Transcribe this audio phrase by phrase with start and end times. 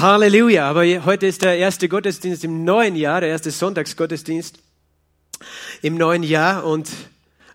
[0.00, 0.66] Halleluja.
[0.66, 4.58] Aber heute ist der erste Gottesdienst im neuen Jahr, der erste Sonntagsgottesdienst
[5.82, 6.88] im neuen Jahr und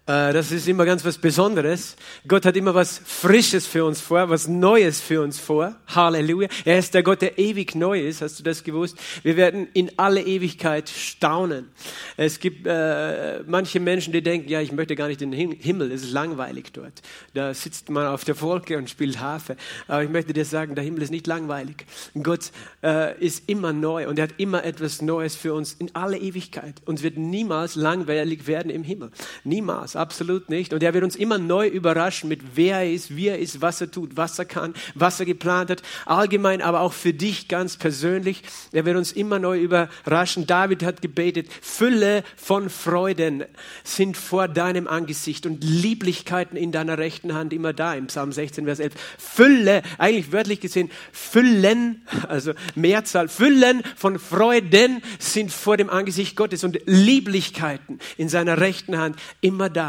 [0.07, 1.95] das ist immer ganz was Besonderes.
[2.27, 5.75] Gott hat immer was Frisches für uns vor, was Neues für uns vor.
[5.87, 6.47] Halleluja.
[6.63, 8.21] Er ist der Gott, der ewig neu ist.
[8.21, 8.97] Hast du das gewusst?
[9.23, 11.69] Wir werden in alle Ewigkeit staunen.
[12.17, 15.91] Es gibt äh, manche Menschen, die denken, ja, ich möchte gar nicht in den Himmel.
[15.91, 17.01] Es ist langweilig dort.
[17.33, 19.57] Da sitzt man auf der Wolke und spielt Harfe.
[19.87, 21.87] Aber ich möchte dir sagen, der Himmel ist nicht langweilig.
[22.21, 22.51] Gott
[22.83, 26.75] äh, ist immer neu und er hat immer etwas Neues für uns in alle Ewigkeit.
[26.85, 29.09] Uns wird niemals langweilig werden im Himmel.
[29.43, 30.73] Niemals absolut nicht.
[30.73, 33.81] Und er wird uns immer neu überraschen mit wer er ist, wie er ist, was
[33.81, 35.81] er tut, was er kann, was er geplant hat.
[36.05, 38.43] Allgemein, aber auch für dich ganz persönlich.
[38.71, 40.47] Er wird uns immer neu überraschen.
[40.47, 43.45] David hat gebetet, Fülle von Freuden
[43.83, 47.95] sind vor deinem Angesicht und Lieblichkeiten in deiner rechten Hand immer da.
[47.95, 48.93] Im Psalm 16, Vers 11.
[49.17, 56.63] Fülle, eigentlich wörtlich gesehen, Füllen, also Mehrzahl, Füllen von Freuden sind vor dem Angesicht Gottes
[56.63, 59.84] und Lieblichkeiten in seiner rechten Hand immer da.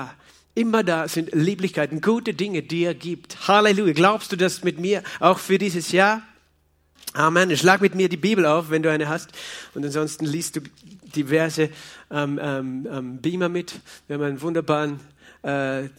[0.57, 3.47] Immer da sind Lieblichkeiten, gute Dinge, die er gibt.
[3.47, 3.93] Halleluja.
[3.93, 6.23] Glaubst du das mit mir auch für dieses Jahr?
[7.13, 7.55] Amen.
[7.59, 9.33] Schlag mit mir die Bibel auf, wenn du eine hast.
[9.75, 10.61] Und ansonsten liest du
[11.15, 11.69] diverse
[12.11, 12.41] ähm,
[12.91, 13.75] ähm, Beamer mit.
[14.07, 14.98] Wir haben einen wunderbaren
[15.43, 15.91] äh,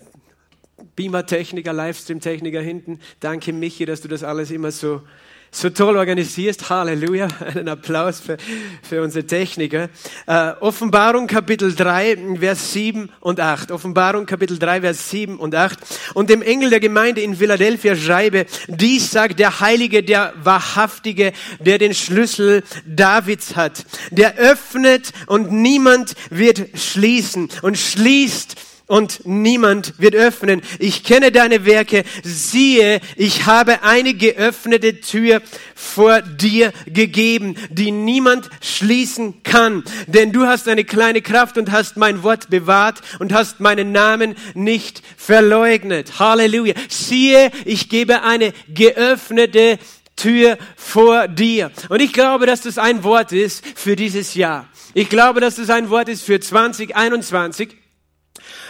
[0.95, 2.99] Beamer-Techniker, Livestream-Techniker hinten.
[3.19, 5.03] Danke, Michi, dass du das alles immer so
[5.51, 6.69] so toll organisierst.
[6.69, 7.27] Halleluja.
[7.55, 8.37] Einen Applaus für,
[8.81, 9.89] für unsere Techniker.
[10.25, 13.71] Äh, Offenbarung Kapitel 3, Vers 7 und 8.
[13.71, 15.79] Offenbarung Kapitel 3, Vers 7 und 8.
[16.13, 21.77] Und dem Engel der Gemeinde in Philadelphia schreibe, dies sagt der Heilige, der Wahrhaftige, der
[21.77, 23.85] den Schlüssel Davids hat.
[24.11, 28.55] Der öffnet und niemand wird schließen und schließt
[28.87, 30.61] und niemand wird öffnen.
[30.79, 32.03] Ich kenne deine Werke.
[32.23, 35.41] Siehe, ich habe eine geöffnete Tür
[35.75, 39.83] vor dir gegeben, die niemand schließen kann.
[40.07, 44.35] Denn du hast eine kleine Kraft und hast mein Wort bewahrt und hast meinen Namen
[44.53, 46.19] nicht verleugnet.
[46.19, 46.73] Halleluja.
[46.87, 49.79] Siehe, ich gebe eine geöffnete
[50.15, 51.71] Tür vor dir.
[51.89, 54.65] Und ich glaube, dass das ein Wort ist für dieses Jahr.
[54.93, 57.75] Ich glaube, dass das ein Wort ist für 2021.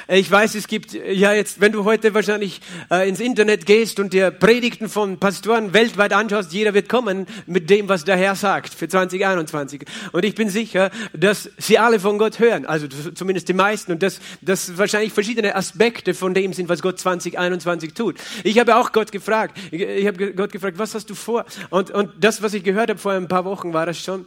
[0.07, 4.13] Ich weiß, es gibt ja jetzt, wenn du heute wahrscheinlich äh, ins Internet gehst und
[4.13, 8.73] dir Predigten von Pastoren weltweit anschaust, jeder wird kommen mit dem, was der Herr sagt
[8.73, 9.85] für 2021.
[10.11, 14.03] Und ich bin sicher, dass sie alle von Gott hören, also zumindest die meisten, und
[14.03, 18.16] dass, dass wahrscheinlich verschiedene Aspekte von dem sind, was Gott 2021 tut.
[18.44, 21.45] Ich habe auch Gott gefragt, ich, ich habe Gott gefragt, was hast du vor?
[21.69, 24.25] Und, und das, was ich gehört habe vor ein paar Wochen, war das schon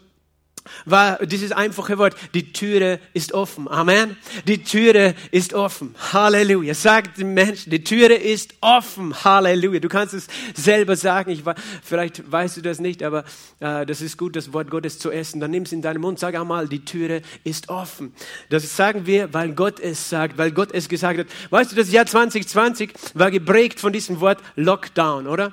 [0.84, 3.68] war dieses einfache Wort, die Türe ist offen.
[3.68, 4.16] Amen.
[4.46, 5.94] Die Türe ist offen.
[6.12, 6.74] Halleluja.
[6.74, 9.14] Sagt dem Menschen, die Türe ist offen.
[9.24, 9.80] Halleluja.
[9.80, 11.30] Du kannst es selber sagen.
[11.30, 11.42] Ich,
[11.82, 13.24] vielleicht weißt du das nicht, aber
[13.60, 15.40] äh, das ist gut, das Wort Gottes zu essen.
[15.40, 16.18] Dann nimm es in deinen Mund.
[16.18, 18.14] Sag einmal, die Türe ist offen.
[18.48, 21.26] Das sagen wir, weil Gott es sagt, weil Gott es gesagt hat.
[21.50, 25.52] Weißt du, das Jahr 2020 war geprägt von diesem Wort Lockdown, oder?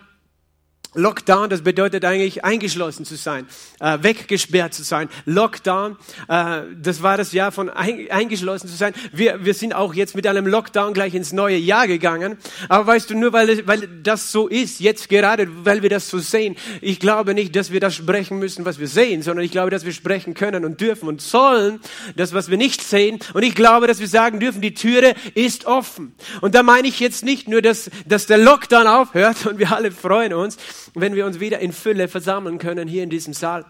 [0.98, 3.46] Lockdown, das bedeutet eigentlich eingeschlossen zu sein,
[3.80, 5.10] äh, weggesperrt zu sein.
[5.26, 5.96] Lockdown,
[6.28, 8.94] äh, das war das Jahr von ein, eingeschlossen zu sein.
[9.14, 12.38] Wir, wir sind auch jetzt mit einem Lockdown gleich ins neue Jahr gegangen.
[12.68, 16.18] Aber weißt du, nur weil, weil das so ist, jetzt gerade, weil wir das so
[16.20, 19.70] sehen, ich glaube nicht, dass wir das sprechen müssen, was wir sehen, sondern ich glaube,
[19.70, 21.80] dass wir sprechen können und dürfen und sollen,
[22.16, 23.20] das, was wir nicht sehen.
[23.34, 26.16] Und ich glaube, dass wir sagen dürfen, die Türe ist offen.
[26.42, 29.92] Und da meine ich jetzt nicht nur, dass, dass der Lockdown aufhört und wir alle
[29.92, 30.58] freuen uns,
[31.02, 33.66] wenn wir uns wieder in Fülle versammeln können hier in diesem Saal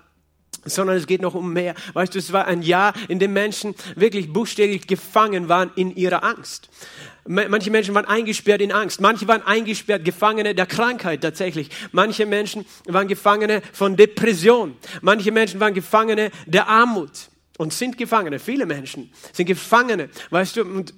[0.69, 1.75] sondern es geht noch um mehr.
[1.93, 6.23] Weißt du, es war ein Jahr, in dem Menschen wirklich buchstäblich gefangen waren in ihrer
[6.23, 6.69] Angst.
[7.25, 9.01] Manche Menschen waren eingesperrt in Angst.
[9.01, 11.69] Manche waren eingesperrt, Gefangene der Krankheit tatsächlich.
[11.91, 14.75] Manche Menschen waren Gefangene von Depression.
[15.01, 18.39] Manche Menschen waren Gefangene der Armut und sind Gefangene.
[18.39, 20.09] Viele Menschen sind Gefangene.
[20.29, 20.93] Weißt du, und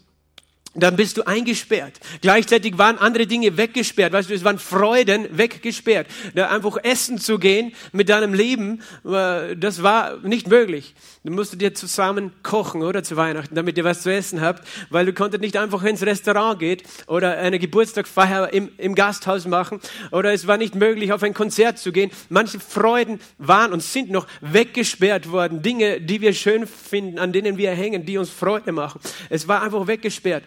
[0.76, 2.00] dann bist du eingesperrt.
[2.22, 4.14] Gleichzeitig waren andere Dinge weggesperrt.
[4.14, 6.08] Weißt du, es waren Freuden weggesperrt.
[6.36, 10.94] Da einfach essen zu gehen mit deinem Leben, äh, das war nicht möglich.
[11.24, 15.06] Du musst dir zusammen kochen, oder, zu Weihnachten, damit ihr was zu essen habt, weil
[15.06, 19.82] du konntest nicht einfach ins Restaurant gehen oder eine Geburtstagsfeier im, im Gasthaus machen
[20.12, 22.12] oder es war nicht möglich, auf ein Konzert zu gehen.
[22.30, 25.62] Manche Freuden waren und sind noch weggesperrt worden.
[25.62, 29.02] Dinge, die wir schön finden, an denen wir hängen, die uns Freude machen.
[29.30, 30.44] Es war einfach weggesperrt.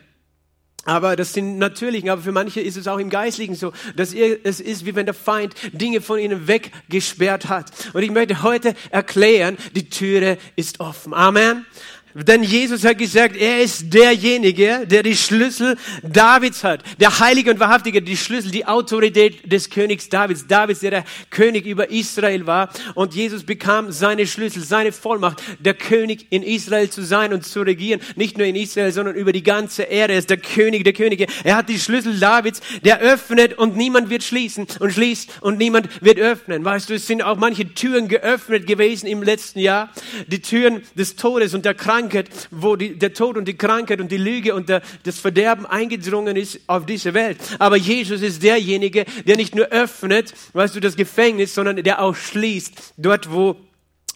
[0.85, 4.61] Aber das sind natürlichen, aber für manche ist es auch im Geistlichen so, dass es
[4.61, 7.71] ist, wie wenn der Feind Dinge von ihnen weggesperrt hat.
[7.93, 11.15] Und ich möchte heute erklären, die Türe ist offen.
[11.15, 11.67] Amen.
[12.15, 16.83] Denn Jesus hat gesagt, er ist derjenige, der die Schlüssel Davids hat.
[17.01, 20.47] Der Heilige und Wahrhaftige, die Schlüssel, die Autorität des Königs Davids.
[20.47, 22.71] Davids, der der König über Israel war.
[22.95, 27.63] Und Jesus bekam seine Schlüssel, seine Vollmacht, der König in Israel zu sein und zu
[27.63, 28.01] regieren.
[28.15, 30.13] Nicht nur in Israel, sondern über die ganze Erde.
[30.13, 31.27] Er ist der König der Könige.
[31.45, 35.89] Er hat die Schlüssel Davids, der öffnet und niemand wird schließen und schließt und niemand
[36.03, 36.63] wird öffnen.
[36.63, 39.91] Weißt du, es sind auch manche Türen geöffnet gewesen im letzten Jahr.
[40.27, 42.02] Die Türen des Todes und der Krankheit,
[42.51, 46.37] wo die, der Tod und die Krankheit und die Lüge und der, das Verderben eingedrungen
[46.37, 47.39] ist auf diese Welt.
[47.59, 52.15] Aber Jesus ist derjenige, der nicht nur öffnet, weißt du, das Gefängnis, sondern der auch
[52.15, 53.57] schließt, dort wo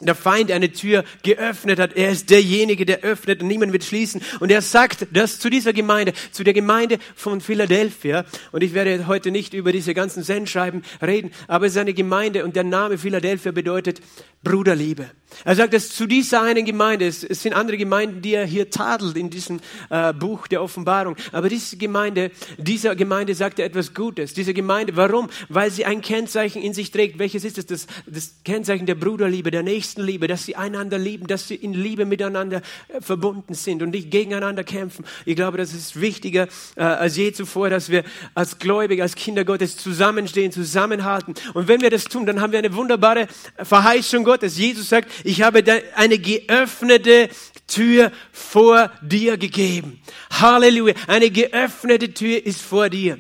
[0.01, 1.97] der Feind eine Tür geöffnet hat.
[1.97, 4.21] Er ist derjenige, der öffnet und niemand wird schließen.
[4.41, 8.27] Und er sagt das zu dieser Gemeinde, zu der Gemeinde von Philadelphia.
[8.53, 12.45] Und ich werde heute nicht über diese ganzen Sendschreiben reden, aber es ist eine Gemeinde
[12.45, 14.03] und der Name Philadelphia bedeutet
[14.43, 15.11] Bruderliebe.
[15.45, 17.07] Er sagt es zu dieser einen Gemeinde.
[17.07, 19.61] Es, es, sind andere Gemeinden, die er hier tadelt in diesem
[19.91, 21.17] äh, Buch der Offenbarung.
[21.33, 24.35] Aber diese Gemeinde, dieser Gemeinde sagt er etwas Gutes.
[24.35, 25.29] Diese Gemeinde, warum?
[25.49, 27.19] Weil sie ein Kennzeichen in sich trägt.
[27.19, 27.67] Welches ist es?
[27.67, 32.05] Das, das Kennzeichen der Bruderliebe, der Nächstenliebe, dass sie einander lieben, dass sie in Liebe
[32.05, 35.05] miteinander äh, verbunden sind und nicht gegeneinander kämpfen.
[35.25, 38.05] Ich glaube, das ist wichtiger äh, als je zuvor, dass wir
[38.35, 41.35] als Gläubige, als Kinder Gottes zusammenstehen, zusammenhalten.
[41.55, 44.59] Und wenn wir das tun, dann haben wir eine wunderbare Verheißung Gottes.
[44.59, 45.63] Jesus sagt, ich habe
[45.95, 47.29] eine geöffnete
[47.67, 50.01] Tür vor dir gegeben.
[50.31, 50.95] Halleluja.
[51.09, 53.19] Eine geöffnete Tür ist vor dir.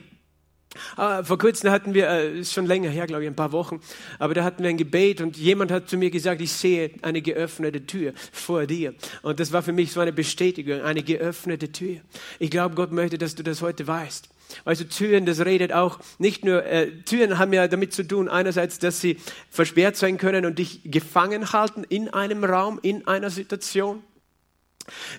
[0.96, 3.80] Ah, vor kurzem hatten wir, äh, ist schon länger her, glaube ich, ein paar Wochen,
[4.18, 7.22] aber da hatten wir ein Gebet und jemand hat zu mir gesagt, ich sehe eine
[7.22, 8.94] geöffnete Tür vor dir.
[9.22, 12.00] Und das war für mich so eine Bestätigung, eine geöffnete Tür.
[12.38, 14.28] Ich glaube, Gott möchte, dass du das heute weißt.
[14.64, 18.78] Also Türen, das redet auch nicht nur, äh, Türen haben ja damit zu tun, einerseits,
[18.78, 19.18] dass sie
[19.50, 24.02] versperrt sein können und dich gefangen halten in einem Raum, in einer Situation.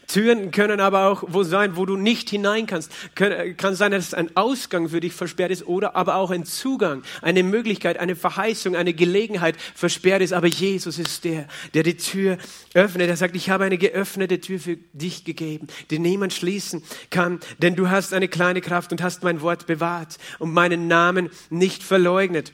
[0.07, 2.91] Türen können aber auch wo sein, wo du nicht hinein kannst.
[3.15, 7.43] Kann sein, dass ein Ausgang für dich versperrt ist oder aber auch ein Zugang, eine
[7.43, 10.33] Möglichkeit, eine Verheißung, eine Gelegenheit versperrt ist.
[10.33, 12.37] Aber Jesus ist der, der die Tür
[12.73, 13.09] öffnet.
[13.09, 17.75] Er sagt, ich habe eine geöffnete Tür für dich gegeben, die niemand schließen kann, denn
[17.75, 22.53] du hast eine kleine Kraft und hast mein Wort bewahrt und meinen Namen nicht verleugnet.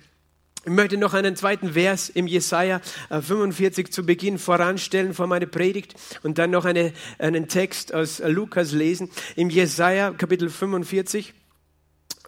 [0.66, 2.80] Ich möchte noch einen zweiten Vers im Jesaja
[3.10, 5.94] 45 äh, zu Beginn voranstellen vor meiner Predigt
[6.24, 9.12] und dann noch eine, einen Text aus Lukas lesen.
[9.36, 11.34] Im Jesaja Kapitel 45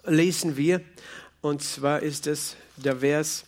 [0.04, 0.82] lesen wir,
[1.40, 3.46] und zwar ist es der Vers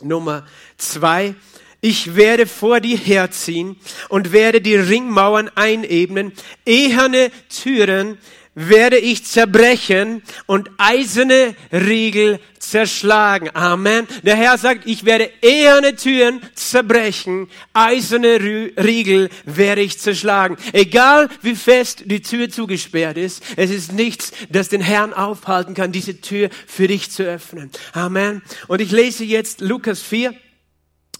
[0.00, 0.46] Nummer
[0.78, 1.34] zwei.
[1.82, 3.76] Ich werde vor dir herziehen
[4.08, 6.32] und werde die Ringmauern einebnen,
[6.64, 8.16] eherne Türen
[8.58, 13.50] werde ich zerbrechen und eiserne Riegel zerschlagen.
[13.54, 14.06] Amen.
[14.24, 18.40] Der Herr sagt, ich werde eherne Türen zerbrechen, eiserne
[18.76, 20.56] Riegel werde ich zerschlagen.
[20.72, 25.92] Egal wie fest die Tür zugesperrt ist, es ist nichts, das den Herrn aufhalten kann,
[25.92, 27.70] diese Tür für dich zu öffnen.
[27.92, 28.42] Amen.
[28.66, 30.34] Und ich lese jetzt Lukas 4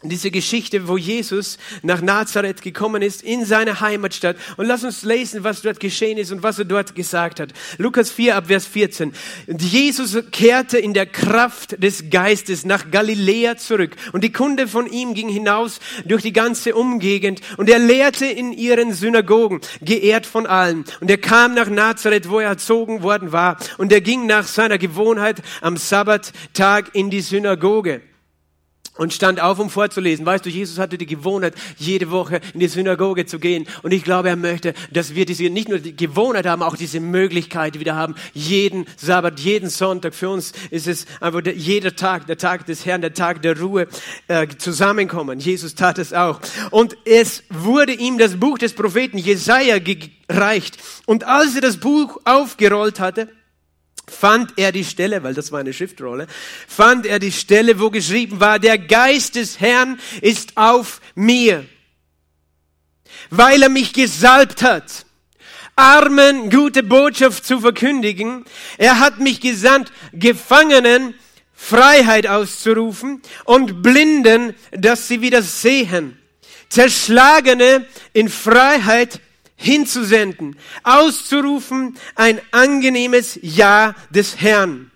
[0.05, 4.37] diese Geschichte, wo Jesus nach Nazareth gekommen ist, in seine Heimatstadt.
[4.56, 7.53] Und lass uns lesen, was dort geschehen ist und was er dort gesagt hat.
[7.79, 9.12] Lukas 4 ab Vers 14.
[9.49, 13.97] Und Jesus kehrte in der Kraft des Geistes nach Galiläa zurück.
[14.12, 17.41] Und die Kunde von ihm ging hinaus durch die ganze Umgegend.
[17.56, 20.85] Und er lehrte in ihren Synagogen, geehrt von allen.
[21.00, 23.56] Und er kam nach Nazareth, wo er erzogen worden war.
[23.79, 28.00] Und er ging nach seiner Gewohnheit am Sabbattag in die Synagoge
[28.99, 30.27] und stand auf, um vorzulesen.
[30.27, 33.67] Weißt du, Jesus hatte die Gewohnheit, jede Woche in die Synagoge zu gehen.
[33.83, 37.00] Und ich glaube, er möchte, dass wir diese, nicht nur die Gewohnheit haben, auch diese
[37.00, 38.14] Möglichkeit wieder haben.
[38.35, 40.14] Jeden Sabbat, jeden Sonntag.
[40.14, 43.59] Für uns ist es einfach der, jeder Tag, der Tag des Herrn, der Tag der
[43.59, 43.87] Ruhe,
[44.26, 45.38] äh, zusammenkommen.
[45.38, 46.40] Jesus tat es auch.
[46.71, 50.78] Und es wurde ihm das Buch des Propheten Jesaja gereicht.
[51.07, 53.28] Und als er das Buch aufgerollt hatte,
[54.11, 56.27] fand er die Stelle, weil das war eine Schriftrolle,
[56.67, 61.65] fand er die Stelle, wo geschrieben war, der Geist des Herrn ist auf mir,
[63.31, 65.07] weil er mich gesalbt hat,
[65.79, 68.45] Armen gute Botschaft zu verkündigen.
[68.79, 71.15] Er hat mich gesandt, Gefangenen
[71.55, 76.19] Freiheit auszurufen und Blinden, dass sie wieder sehen,
[76.69, 79.21] Zerschlagene in Freiheit
[79.59, 84.91] hinzusenden, auszurufen ein angenehmes Ja des Herrn.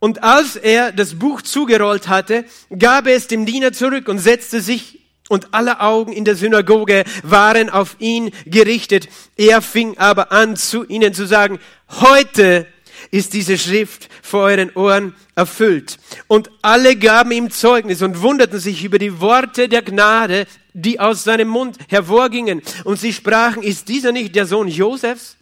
[0.00, 2.44] Und als er das Buch zugerollt hatte,
[2.76, 7.04] gab er es dem Diener zurück und setzte sich und alle Augen in der Synagoge
[7.22, 9.08] waren auf ihn gerichtet.
[9.36, 12.66] Er fing aber an, zu ihnen zu sagen, heute
[13.10, 15.98] ist diese Schrift vor euren Ohren erfüllt.
[16.26, 21.24] Und alle gaben ihm Zeugnis und wunderten sich über die Worte der Gnade, die aus
[21.24, 22.62] seinem Mund hervorgingen.
[22.84, 25.36] Und sie sprachen, ist dieser nicht der Sohn Josefs?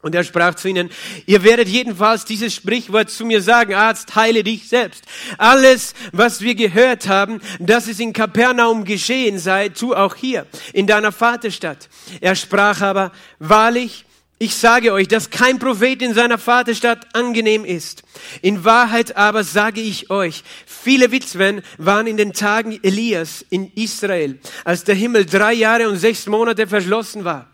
[0.00, 0.90] Und er sprach zu ihnen,
[1.26, 5.02] ihr werdet jedenfalls dieses Sprichwort zu mir sagen, Arzt, heile dich selbst.
[5.38, 10.86] Alles, was wir gehört haben, dass es in Kapernaum geschehen sei, tu auch hier, in
[10.86, 11.88] deiner Vaterstadt.
[12.20, 13.10] Er sprach aber,
[13.40, 14.04] wahrlich,
[14.38, 18.02] ich sage euch, dass kein Prophet in seiner Vaterstadt angenehm ist.
[18.40, 24.38] In Wahrheit aber sage ich euch, viele Witwen waren in den Tagen Elias in Israel,
[24.64, 27.48] als der Himmel drei Jahre und sechs Monate verschlossen war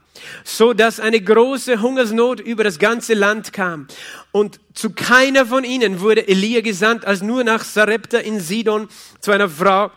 [0.44, 3.88] so dass eine große Hungersnot über das ganze Land kam.
[4.32, 8.88] Und zu keiner von ihnen wurde Elia gesandt, als nur nach Sarepta in Sidon
[9.20, 9.90] zu einer Frau,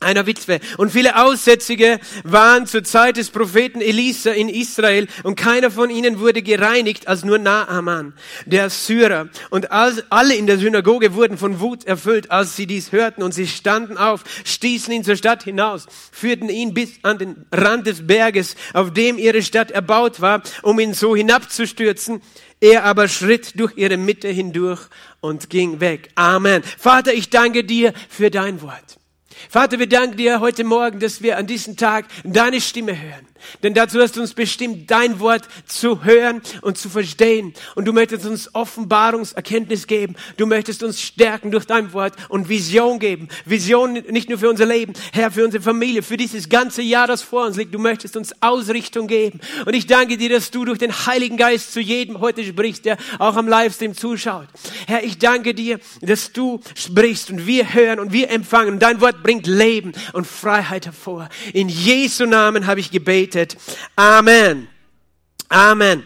[0.00, 0.60] einer Witwe.
[0.76, 6.20] Und viele Aussätzige waren zur Zeit des Propheten Elisa in Israel und keiner von ihnen
[6.20, 8.14] wurde gereinigt als nur Naaman,
[8.46, 9.28] der Syrer.
[9.50, 13.32] Und als, alle in der Synagoge wurden von Wut erfüllt, als sie dies hörten und
[13.32, 18.06] sie standen auf, stießen ihn zur Stadt hinaus, führten ihn bis an den Rand des
[18.06, 22.22] Berges, auf dem ihre Stadt erbaut war, um ihn so hinabzustürzen.
[22.60, 24.80] Er aber schritt durch ihre Mitte hindurch
[25.20, 26.10] und ging weg.
[26.16, 26.62] Amen.
[26.62, 28.97] Vater, ich danke dir für dein Wort.
[29.48, 33.27] Vater, wir danken dir heute Morgen, dass wir an diesem Tag deine Stimme hören.
[33.62, 37.54] Denn dazu hast du uns bestimmt, dein Wort zu hören und zu verstehen.
[37.74, 40.16] Und du möchtest uns Offenbarungserkenntnis geben.
[40.36, 43.28] Du möchtest uns stärken durch dein Wort und Vision geben.
[43.44, 47.22] Vision nicht nur für unser Leben, Herr, für unsere Familie, für dieses ganze Jahr, das
[47.22, 47.74] vor uns liegt.
[47.74, 49.40] Du möchtest uns Ausrichtung geben.
[49.64, 52.96] Und ich danke dir, dass du durch den Heiligen Geist zu jedem heute sprichst, der
[53.18, 54.48] auch am Livestream zuschaut.
[54.86, 58.78] Herr, ich danke dir, dass du sprichst und wir hören und wir empfangen.
[58.78, 61.28] Dein Wort bringt Leben und Freiheit hervor.
[61.52, 63.56] In Jesu Namen habe ich gebetet gebetet.
[63.96, 64.68] Amen.
[65.48, 66.04] Amen.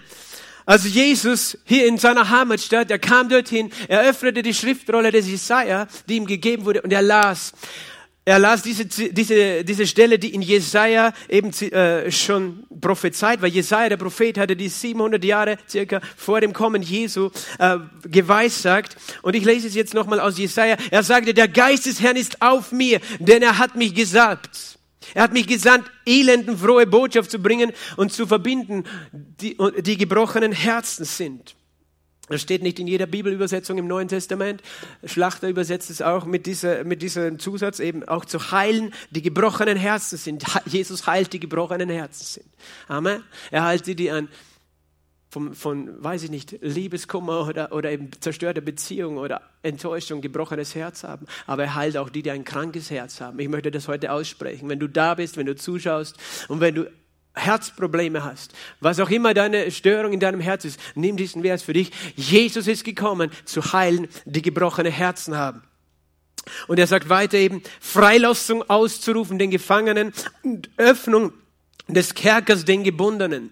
[0.64, 5.88] Also Jesus hier in seiner Heimatstadt, er kam dorthin, er öffnete die Schriftrolle des Jesaja,
[6.08, 7.52] die ihm gegeben wurde, und er las.
[8.24, 13.48] Er las diese, diese, diese Stelle, die in Jesaja eben äh, schon prophezeit war.
[13.48, 18.96] Jesaja, der Prophet, hatte die 700 Jahre circa vor dem Kommen Jesu äh, geweissagt.
[19.22, 20.76] Und ich lese es jetzt nochmal aus Jesaja.
[20.92, 24.78] Er sagte, der Geist des Herrn ist auf mir, denn er hat mich gesalbt
[25.14, 30.52] er hat mich gesandt, Elenden frohe Botschaft zu bringen und zu verbinden, die, die gebrochenen
[30.52, 31.54] Herzen sind.
[32.28, 34.62] Das steht nicht in jeder Bibelübersetzung im Neuen Testament.
[35.04, 39.76] Schlachter übersetzt es auch mit, dieser, mit diesem Zusatz eben auch zu heilen, die gebrochenen
[39.76, 40.44] Herzen sind.
[40.64, 42.46] Jesus heilt die gebrochenen Herzen sind.
[42.88, 43.22] Amen.
[43.50, 44.28] Er heilt die, die an
[45.32, 51.04] von, von, weiß ich nicht, Liebeskummer oder, oder eben zerstörte Beziehung oder Enttäuschung, gebrochenes Herz
[51.04, 51.26] haben.
[51.46, 53.38] Aber er heilt auch die, die ein krankes Herz haben.
[53.38, 54.68] Ich möchte das heute aussprechen.
[54.68, 56.84] Wenn du da bist, wenn du zuschaust und wenn du
[57.32, 61.72] Herzprobleme hast, was auch immer deine Störung in deinem Herz ist, nimm diesen Vers für
[61.72, 61.90] dich.
[62.14, 65.62] Jesus ist gekommen, zu heilen, die gebrochene Herzen haben.
[66.68, 70.12] Und er sagt weiter eben, Freilassung auszurufen den Gefangenen
[70.42, 71.32] und Öffnung
[71.88, 73.50] des Kerkers den Gebundenen.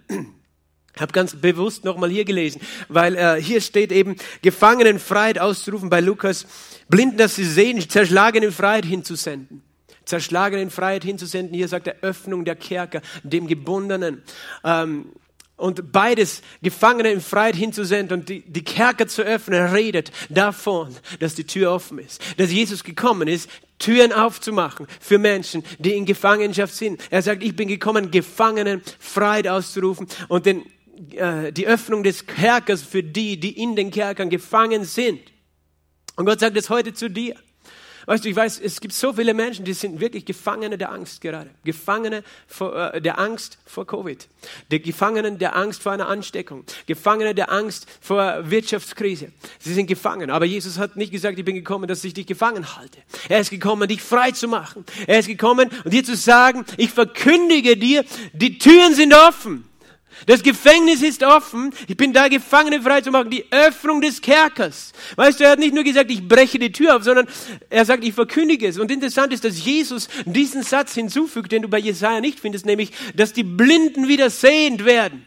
[0.99, 6.01] Habe ganz bewusst nochmal hier gelesen, weil äh, hier steht eben, Gefangenen Freiheit auszurufen bei
[6.01, 6.47] Lukas,
[6.89, 9.63] Blinden, dass sie sehen, zerschlagenen Freiheit hinzusenden.
[10.05, 14.23] Zerschlagenen Freiheit hinzusenden, hier sagt er Öffnung der Kerker, dem Gebundenen.
[14.65, 15.13] Ähm,
[15.61, 21.35] und beides, Gefangene in Freiheit hinzusenden und die, die Kerker zu öffnen, redet davon, dass
[21.35, 22.21] die Tür offen ist.
[22.39, 27.01] Dass Jesus gekommen ist, Türen aufzumachen für Menschen, die in Gefangenschaft sind.
[27.11, 30.65] Er sagt, ich bin gekommen, Gefangenen Freiheit auszurufen und den
[31.12, 35.21] äh, die Öffnung des Kerkers für die, die in den Kerkern gefangen sind.
[36.16, 37.35] Und Gott sagt es heute zu dir.
[38.07, 41.21] Weißt du, ich weiß, es gibt so viele Menschen, die sind wirklich Gefangene der Angst
[41.21, 41.50] gerade.
[41.64, 44.26] Gefangene vor, äh, der Angst vor Covid.
[44.71, 46.64] Die Gefangenen der Angst vor einer Ansteckung.
[46.87, 49.30] Gefangene der Angst vor Wirtschaftskrise.
[49.61, 50.30] Sie sind gefangen.
[50.30, 52.99] Aber Jesus hat nicht gesagt, ich bin gekommen, dass ich dich gefangen halte.
[53.28, 54.85] Er ist gekommen, dich frei zu machen.
[55.07, 59.70] Er ist gekommen, um dir zu sagen, ich verkündige dir, die Türen sind offen.
[60.26, 61.73] Das Gefängnis ist offen.
[61.88, 63.31] Ich bin da, Gefangene frei zu machen.
[63.31, 64.93] Die Öffnung des Kerkers.
[65.17, 67.29] Weißt du, er hat nicht nur gesagt, ich breche die Tür auf, sondern
[67.71, 68.79] er sagt, ich verkündige es.
[68.79, 72.90] Und interessant ist, dass Jesus diesen Satz hinzufügt, den du bei Jesaja nicht findest, nämlich,
[73.14, 75.26] dass die Blinden wieder sehend werden.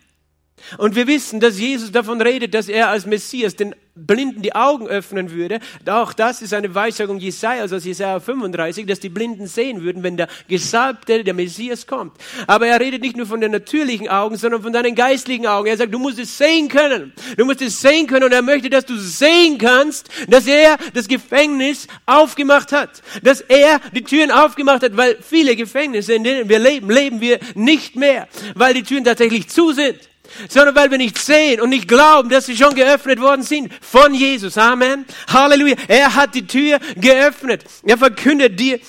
[0.77, 4.88] Und wir wissen, dass Jesus davon redet, dass er als Messias den Blinden die Augen
[4.88, 5.59] öffnen würde.
[5.85, 10.17] Auch das ist eine Weissagung Jesaja, aus Jesaja 35, dass die Blinden sehen würden, wenn
[10.17, 12.17] der Gesalbte, der Messias kommt.
[12.47, 15.67] Aber er redet nicht nur von den natürlichen Augen, sondern von deinen geistlichen Augen.
[15.67, 17.13] Er sagt, du musst es sehen können.
[17.38, 21.07] Du musst es sehen können und er möchte, dass du sehen kannst, dass er das
[21.07, 23.03] Gefängnis aufgemacht hat.
[23.21, 27.39] Dass er die Türen aufgemacht hat, weil viele Gefängnisse, in denen wir leben, leben wir
[27.53, 30.00] nicht mehr, weil die Türen tatsächlich zu sind
[30.49, 34.13] sondern weil wir nicht sehen und nicht glauben, dass sie schon geöffnet worden sind von
[34.13, 34.57] Jesus.
[34.57, 35.05] Amen.
[35.27, 35.75] Halleluja.
[35.87, 37.63] Er hat die Tür geöffnet.
[37.83, 38.79] Er verkündet dir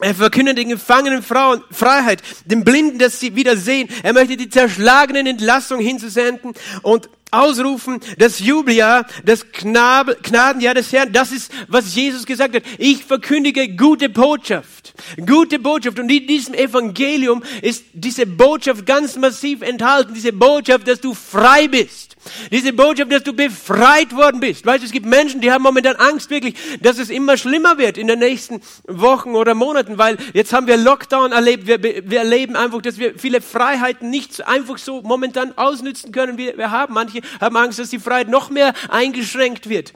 [0.00, 3.88] Er verkündet den gefangenen Frauen Freiheit, den Blinden, dass sie wieder sehen.
[4.02, 6.52] Er möchte die zerschlagenen Entlassung hinzusenden
[6.82, 7.08] und
[7.42, 11.12] ausrufen, das Jubeljahr, das Gnadenjahr des Herrn.
[11.12, 12.62] Das ist, was Jesus gesagt hat.
[12.78, 14.94] Ich verkündige gute Botschaft.
[15.24, 15.98] Gute Botschaft.
[15.98, 20.14] Und in diesem Evangelium ist diese Botschaft ganz massiv enthalten.
[20.14, 22.15] Diese Botschaft, dass du frei bist.
[22.50, 24.66] Diese Botschaft, dass du befreit worden bist.
[24.66, 27.98] Weißt du, es gibt Menschen, die haben momentan Angst wirklich, dass es immer schlimmer wird
[27.98, 31.66] in den nächsten Wochen oder Monaten, weil jetzt haben wir Lockdown erlebt.
[31.66, 36.56] Wir, wir erleben einfach, dass wir viele Freiheiten nicht einfach so momentan ausnützen können, wie
[36.56, 36.94] wir haben.
[36.94, 39.92] Manche haben Angst, dass die Freiheit noch mehr eingeschränkt wird.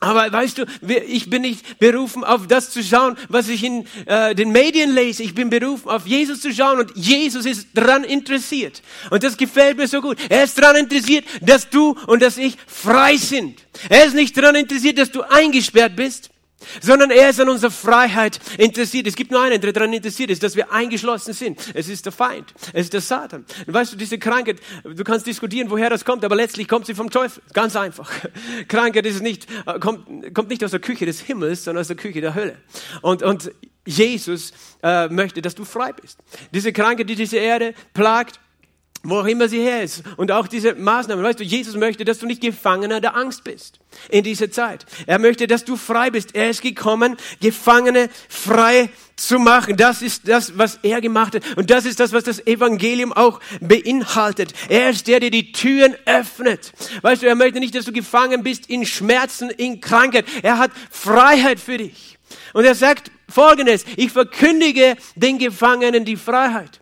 [0.00, 0.64] Aber weißt du,
[1.08, 5.24] ich bin nicht berufen, auf das zu schauen, was ich in äh, den Medien lese.
[5.24, 8.82] Ich bin berufen, auf Jesus zu schauen und Jesus ist daran interessiert.
[9.10, 10.18] Und das gefällt mir so gut.
[10.28, 13.60] Er ist daran interessiert, dass du und dass ich frei sind.
[13.88, 16.30] Er ist nicht daran interessiert, dass du eingesperrt bist
[16.80, 19.06] sondern er ist an unserer Freiheit interessiert.
[19.06, 21.58] Es gibt nur einen, der daran interessiert ist, dass wir eingeschlossen sind.
[21.74, 23.44] Es ist der Feind, es ist der Satan.
[23.66, 26.94] Und weißt du, diese Krankheit, du kannst diskutieren, woher das kommt, aber letztlich kommt sie
[26.94, 27.42] vom Teufel.
[27.52, 28.10] Ganz einfach.
[28.68, 31.96] Krankheit ist nicht, äh, kommt, kommt nicht aus der Küche des Himmels, sondern aus der
[31.96, 32.56] Küche der Hölle.
[33.02, 33.50] Und, und
[33.86, 36.18] Jesus äh, möchte, dass du frei bist.
[36.52, 38.40] Diese Krankheit, die diese Erde plagt,
[39.02, 40.02] wo auch immer sie her ist.
[40.16, 41.24] Und auch diese Maßnahmen.
[41.24, 43.78] Weißt du, Jesus möchte, dass du nicht Gefangener der Angst bist
[44.10, 44.86] in dieser Zeit.
[45.06, 46.34] Er möchte, dass du frei bist.
[46.34, 49.76] Er ist gekommen, Gefangene frei zu machen.
[49.76, 51.42] Das ist das, was er gemacht hat.
[51.56, 54.52] Und das ist das, was das Evangelium auch beinhaltet.
[54.68, 56.72] Er ist der, der die Türen öffnet.
[57.02, 60.26] Weißt du, er möchte nicht, dass du gefangen bist in Schmerzen, in Krankheit.
[60.42, 62.18] Er hat Freiheit für dich.
[62.52, 66.80] Und er sagt Folgendes, ich verkündige den Gefangenen die Freiheit.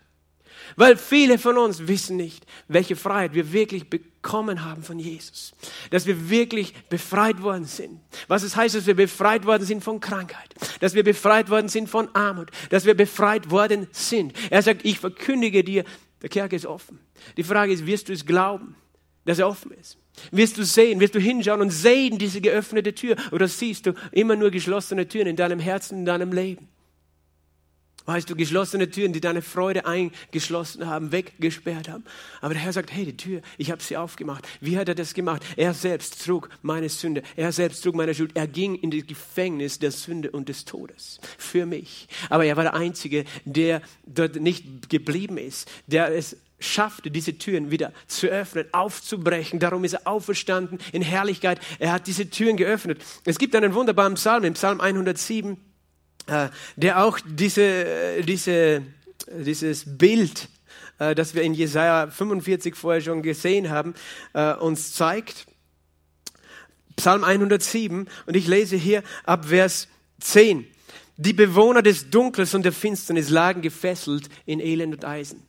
[0.77, 5.55] Weil viele von uns wissen nicht, welche Freiheit wir wirklich bekommen haben von Jesus.
[5.91, 8.01] Dass wir wirklich befreit worden sind.
[8.29, 10.55] Was es heißt, dass wir befreit worden sind von Krankheit.
[10.81, 12.51] Dass wir befreit worden sind von Armut.
[12.69, 14.35] Dass wir befreit worden sind.
[14.51, 15.85] Er sagt, ich verkündige dir,
[16.21, 16.99] der Kerker ist offen.
[17.39, 18.77] Die Frage ist, wirst du es glauben,
[19.25, 19.97] dass er offen ist?
[20.31, 24.37] Wirst du sehen, wirst du hinschauen und sehen diese geöffnete Tür oder siehst du immer
[24.37, 26.69] nur geschlossene Türen in deinem Herzen, in deinem Leben?
[28.07, 32.05] Weißt du, geschlossene Türen, die deine Freude eingeschlossen haben, weggesperrt haben.
[32.41, 34.47] Aber der Herr sagt, hey, die Tür, ich habe sie aufgemacht.
[34.61, 35.45] Wie hat er das gemacht?
[35.57, 37.23] Er selbst trug meine Sünde.
[37.37, 38.31] Er selbst trug meine Schuld.
[38.35, 42.09] Er ging in das Gefängnis der Sünde und des Todes für mich.
[42.31, 47.71] Aber er war der Einzige, der dort nicht geblieben ist, der es schaffte, diese Türen
[47.71, 49.59] wieder zu öffnen, aufzubrechen.
[49.59, 51.61] Darum ist er auferstanden in Herrlichkeit.
[51.79, 53.03] Er hat diese Türen geöffnet.
[53.25, 55.57] Es gibt einen wunderbaren Psalm, im Psalm 107, äh,
[56.77, 58.83] der auch diese, diese,
[59.29, 60.49] dieses Bild,
[60.99, 63.95] äh, das wir in Jesaja 45 vorher schon gesehen haben,
[64.33, 65.47] äh, uns zeigt.
[66.97, 69.89] Psalm 107 und ich lese hier ab Vers
[70.21, 70.67] 10.
[71.19, 75.43] Die Bewohner des Dunkels und der Finsternis lagen gefesselt in Elend und Eisen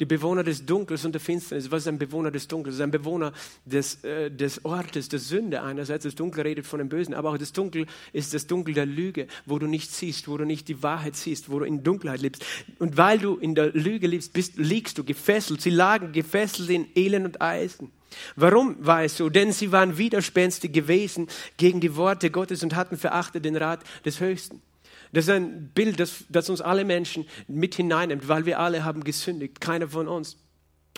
[0.00, 1.70] die Bewohner des Dunkels und der Finsternis.
[1.70, 2.76] Was ist ein Bewohner des Dunkels?
[2.76, 3.32] Das ist ein Bewohner
[3.64, 6.04] des, äh, des Ortes der Sünde einerseits.
[6.04, 9.26] Das Dunkel redet von dem Bösen, aber auch das Dunkel ist das Dunkel der Lüge,
[9.46, 12.44] wo du nicht siehst, wo du nicht die Wahrheit siehst, wo du in Dunkelheit lebst.
[12.78, 15.60] Und weil du in der Lüge lebst, bist, liegst du gefesselt.
[15.60, 17.90] Sie lagen gefesselt in Elend und Eisen.
[18.36, 19.28] Warum war es so?
[19.28, 24.20] Denn sie waren widerspenstig gewesen gegen die Worte Gottes und hatten verachtet den Rat des
[24.20, 24.62] Höchsten.
[25.12, 29.04] Das ist ein Bild, das, das uns alle Menschen mit hineinnimmt, weil wir alle haben
[29.04, 30.36] gesündigt, keiner von uns.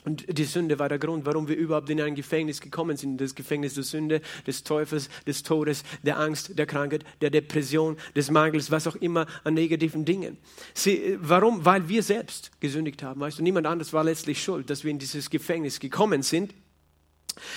[0.05, 3.21] Und die Sünde war der Grund, warum wir überhaupt in ein Gefängnis gekommen sind.
[3.21, 8.31] Das Gefängnis der Sünde, des Teufels, des Todes, der Angst, der Krankheit, der Depression, des
[8.31, 10.39] Mangels, was auch immer an negativen Dingen.
[10.73, 11.67] Sie, warum?
[11.67, 13.21] Weil wir selbst gesündigt haben.
[13.21, 16.55] Weißt du, niemand anderes war letztlich schuld, dass wir in dieses Gefängnis gekommen sind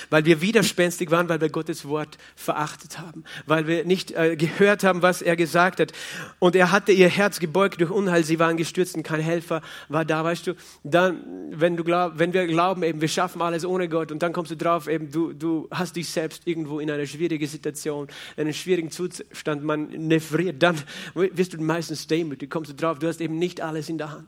[0.10, 4.84] weil wir widerspenstig waren, weil wir Gottes Wort verachtet haben, weil wir nicht äh, gehört
[4.84, 5.91] haben, was er gesagt hat.
[6.39, 10.06] Und er hatte ihr Herz gebeugt durch Unheil, sie waren gestürzt und kein Helfer war
[10.06, 10.54] da, weißt du.
[10.84, 14.34] Dann, wenn, du glaub, wenn wir glauben, eben, wir schaffen alles ohne Gott und dann
[14.34, 18.43] kommst du drauf, eben, du, du hast dich selbst irgendwo in einer schwierigen Situation, in
[18.43, 20.78] einem schwierigen Zustand man nephriert, dann
[21.13, 24.28] wirst du meistens demütig, kommst du drauf, du hast eben nicht alles in der Hand.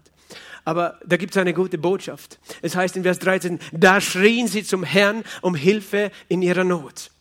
[0.63, 2.39] Aber da gibt es eine gute Botschaft.
[2.61, 7.11] Es heißt in Vers 13, da schrien sie zum Herrn um Hilfe in ihrer Not.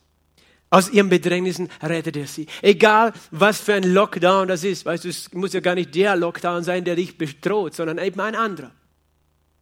[0.71, 2.47] Aus ihren Bedrängnissen rettet er sie.
[2.61, 4.85] Egal, was für ein Lockdown das ist.
[4.85, 8.19] Weißt du, es muss ja gar nicht der Lockdown sein, der dich bedroht, sondern eben
[8.19, 8.71] ein anderer.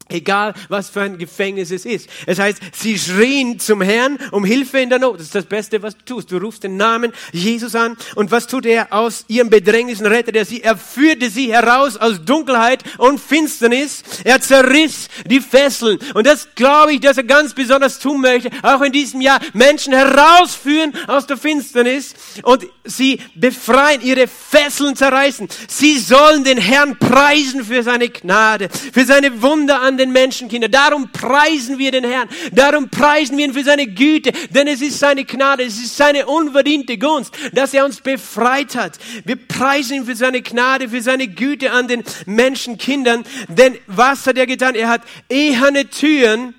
[0.10, 2.10] Egal, was für ein Gefängnis es ist.
[2.26, 5.16] Es heißt, sie schrien zum Herrn um Hilfe in der Not.
[5.16, 6.30] Das ist das Beste, was du tust.
[6.30, 7.96] Du rufst den Namen Jesus an.
[8.16, 10.06] Und was tut er aus ihrem Bedrängnissen?
[10.06, 10.62] Rettet er sie.
[10.62, 14.04] Er führte sie heraus aus Dunkelheit und Finsternis.
[14.26, 15.98] Er zerriss die Fesseln.
[16.13, 18.50] Und das glaube ich, dass er ganz besonders tun möchte.
[18.62, 22.13] Auch in diesem Jahr Menschen herausführen aus der Finsternis
[22.44, 25.48] und sie befreien, ihre Fesseln zerreißen.
[25.68, 30.69] Sie sollen den Herrn preisen für seine Gnade, für seine Wunder an den Menschenkinder.
[30.69, 32.29] Darum preisen wir den Herrn.
[32.51, 34.32] Darum preisen wir ihn für seine Güte.
[34.49, 38.97] Denn es ist seine Gnade, es ist seine unverdiente Gunst, dass er uns befreit hat.
[39.25, 43.23] Wir preisen ihn für seine Gnade, für seine Güte an den Menschenkindern.
[43.47, 44.75] Denn was hat er getan?
[44.75, 46.56] Er hat eherne Türen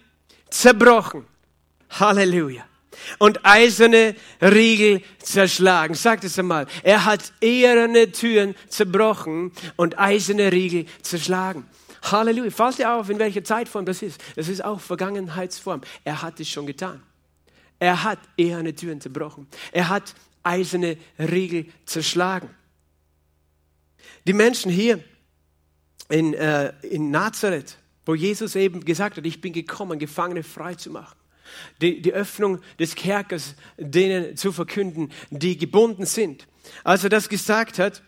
[0.51, 1.27] zerbrochen.
[1.91, 2.65] Halleluja
[3.19, 5.95] und eiserne Riegel zerschlagen.
[5.95, 6.67] Sagt es einmal.
[6.83, 11.67] Er hat eherne Türen zerbrochen und eiserne Riegel zerschlagen.
[12.11, 12.51] Halleluja.
[12.51, 14.23] Falls dir auf, in welcher Zeitform das ist.
[14.37, 15.81] Das ist auch Vergangenheitsform.
[16.05, 17.03] Er hat es schon getan.
[17.79, 19.47] Er hat eherne Türen zerbrochen.
[19.73, 22.51] Er hat eiserne Riegel zerschlagen.
[24.27, 25.03] Die Menschen hier
[26.09, 30.91] in, äh, in Nazareth, wo Jesus eben gesagt hat, ich bin gekommen, Gefangene frei zu
[30.91, 31.17] machen.
[31.81, 36.47] Die, die Öffnung des Kerkers denen zu verkünden, die gebunden sind.
[36.85, 38.03] Als er das gesagt hat,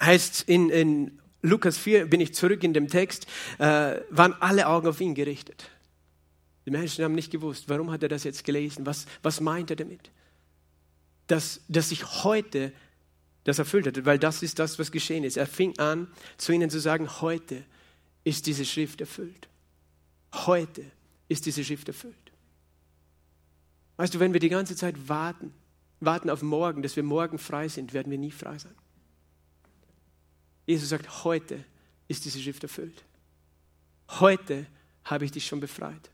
[0.00, 3.26] heißt in, in Lukas 4, bin ich zurück in dem Text,
[3.58, 5.70] äh, waren alle Augen auf ihn gerichtet.
[6.64, 8.86] Die Menschen haben nicht gewusst, warum hat er das jetzt gelesen?
[8.86, 10.10] Was, was meint er damit?
[11.26, 12.72] Dass, dass sich heute
[13.44, 15.36] das erfüllt hat, weil das ist das, was geschehen ist.
[15.36, 17.62] Er fing an, zu ihnen zu sagen, heute
[18.24, 19.48] ist diese Schrift erfüllt.
[20.32, 20.82] Heute
[21.28, 22.14] ist diese Schrift erfüllt.
[23.98, 25.52] Weißt du, wenn wir die ganze Zeit warten,
[26.00, 28.74] warten auf morgen, dass wir morgen frei sind, werden wir nie frei sein.
[30.66, 31.64] Jesus sagt, heute
[32.08, 33.04] ist diese Schrift erfüllt.
[34.20, 34.66] Heute
[35.04, 36.10] habe ich dich schon befreit.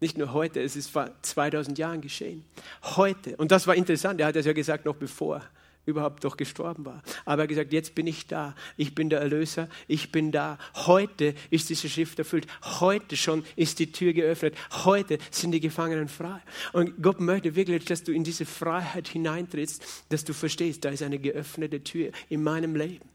[0.00, 2.44] Nicht nur heute, es ist vor 2000 Jahren geschehen.
[2.82, 3.36] Heute.
[3.36, 5.42] Und das war interessant, er hat es ja gesagt noch bevor
[5.86, 7.02] überhaupt doch gestorben war.
[7.24, 8.54] Aber er hat gesagt, jetzt bin ich da.
[8.76, 9.68] Ich bin der Erlöser.
[9.86, 10.58] Ich bin da.
[10.74, 12.46] Heute ist diese Schrift erfüllt.
[12.80, 14.54] Heute schon ist die Tür geöffnet.
[14.84, 16.40] Heute sind die Gefangenen frei.
[16.72, 21.02] Und Gott möchte wirklich, dass du in diese Freiheit hineintrittst, dass du verstehst, da ist
[21.02, 23.13] eine geöffnete Tür in meinem Leben.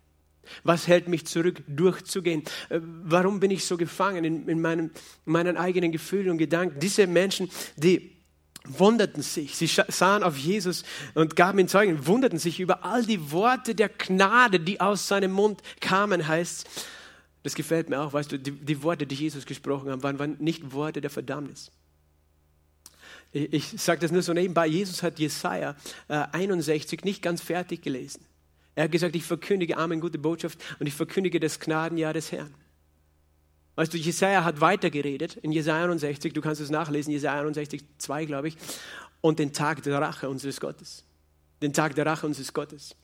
[0.63, 2.43] Was hält mich zurück, durchzugehen?
[2.69, 4.91] Äh, warum bin ich so gefangen in, in, meinem,
[5.25, 6.79] in meinen eigenen Gefühlen und Gedanken?
[6.79, 8.19] Diese Menschen, die
[8.65, 10.83] wunderten sich, sie sahen auf Jesus
[11.15, 15.31] und gaben ihm Zeugen, wunderten sich über all die Worte der Gnade, die aus seinem
[15.31, 16.67] Mund kamen, heißt
[17.43, 20.35] Das gefällt mir auch, weißt du, die, die Worte, die Jesus gesprochen hat, waren, waren
[20.39, 21.71] nicht Worte der Verdammnis.
[23.31, 25.75] Ich, ich sage das nur so nebenbei, Jesus hat Jesaja
[26.07, 28.25] äh, 61 nicht ganz fertig gelesen.
[28.75, 32.53] Er hat gesagt, ich verkündige Amen, gute Botschaft und ich verkündige das Gnadenjahr des Herrn.
[33.75, 38.25] Weißt du, Jesaja hat weitergeredet in Jesaja 61, du kannst es nachlesen, Jesaja 61, 2,
[38.25, 38.57] glaube ich,
[39.21, 41.05] und den Tag der Rache unseres Gottes.
[41.61, 42.95] Den Tag der Rache unseres Gottes.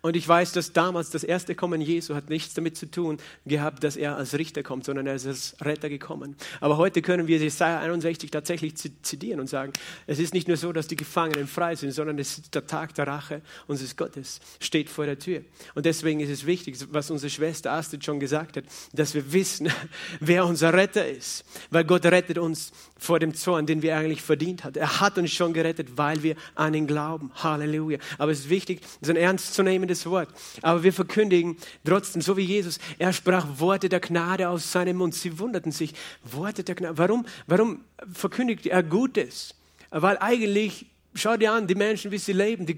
[0.00, 3.84] Und ich weiß, dass damals das erste Kommen Jesu hat nichts damit zu tun gehabt,
[3.84, 6.36] dass er als Richter kommt, sondern er ist als Retter gekommen.
[6.60, 9.72] Aber heute können wir Jesaja 61 tatsächlich zitieren und sagen,
[10.06, 12.94] es ist nicht nur so, dass die Gefangenen frei sind, sondern es ist der Tag
[12.94, 15.42] der Rache unseres Gottes, steht vor der Tür.
[15.74, 19.70] Und deswegen ist es wichtig, was unsere Schwester Astrid schon gesagt hat, dass wir wissen,
[20.20, 21.44] wer unser Retter ist.
[21.70, 24.74] Weil Gott rettet uns vor dem Zorn, den wir eigentlich verdient haben.
[24.76, 27.30] Er hat uns schon gerettet, weil wir an ihn glauben.
[27.34, 27.98] Halleluja.
[28.18, 29.16] Aber es ist wichtig, so ein
[29.66, 30.28] ernstzunehmendes Wort.
[30.62, 35.14] Aber wir verkündigen trotzdem, so wie Jesus, er sprach Worte der Gnade aus seinem Mund.
[35.14, 36.98] Sie wunderten sich, Worte der Gnade.
[36.98, 39.54] Warum, warum verkündigt er Gutes?
[39.90, 40.86] Weil eigentlich
[41.18, 42.76] Schau dir an, die Menschen, wie sie leben, die,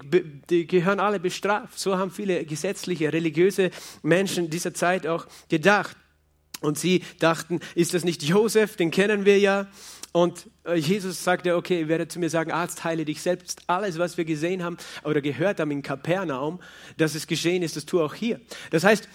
[0.49, 1.77] die, gehören alle bestraft.
[1.77, 3.69] So haben viele gesetzliche, religiöse
[4.01, 5.97] Menschen dieser Zeit auch gedacht.
[6.61, 9.67] Und sie dachten, ist das nicht Josef, den kennen wir ja.
[10.11, 13.61] Und äh, Jesus sagte, okay, werde zu mir sagen, Arzt, heile dich selbst.
[13.67, 16.59] Alles, was wir gesehen haben oder gehört haben in Kapernaum,
[16.97, 18.41] dass es geschehen ist, das tue auch hier.
[18.71, 19.07] Das heißt,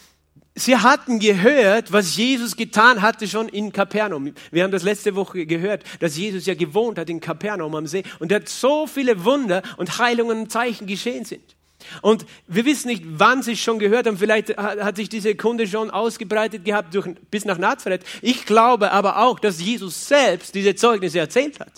[0.55, 4.33] sie hatten gehört, was Jesus getan hatte schon in Kapernaum.
[4.53, 8.05] Wir haben das letzte Woche gehört, dass Jesus ja gewohnt hat in Kapernaum am See
[8.21, 11.57] und dass so viele Wunder und Heilungen und Zeichen geschehen sind.
[12.03, 14.19] Und wir wissen nicht, wann sie es schon gehört haben.
[14.19, 18.03] Vielleicht hat sich diese Kunde schon ausgebreitet gehabt durch, bis nach Nazareth.
[18.23, 21.73] Ich glaube aber auch, dass Jesus selbst diese Zeugnisse erzählt hat.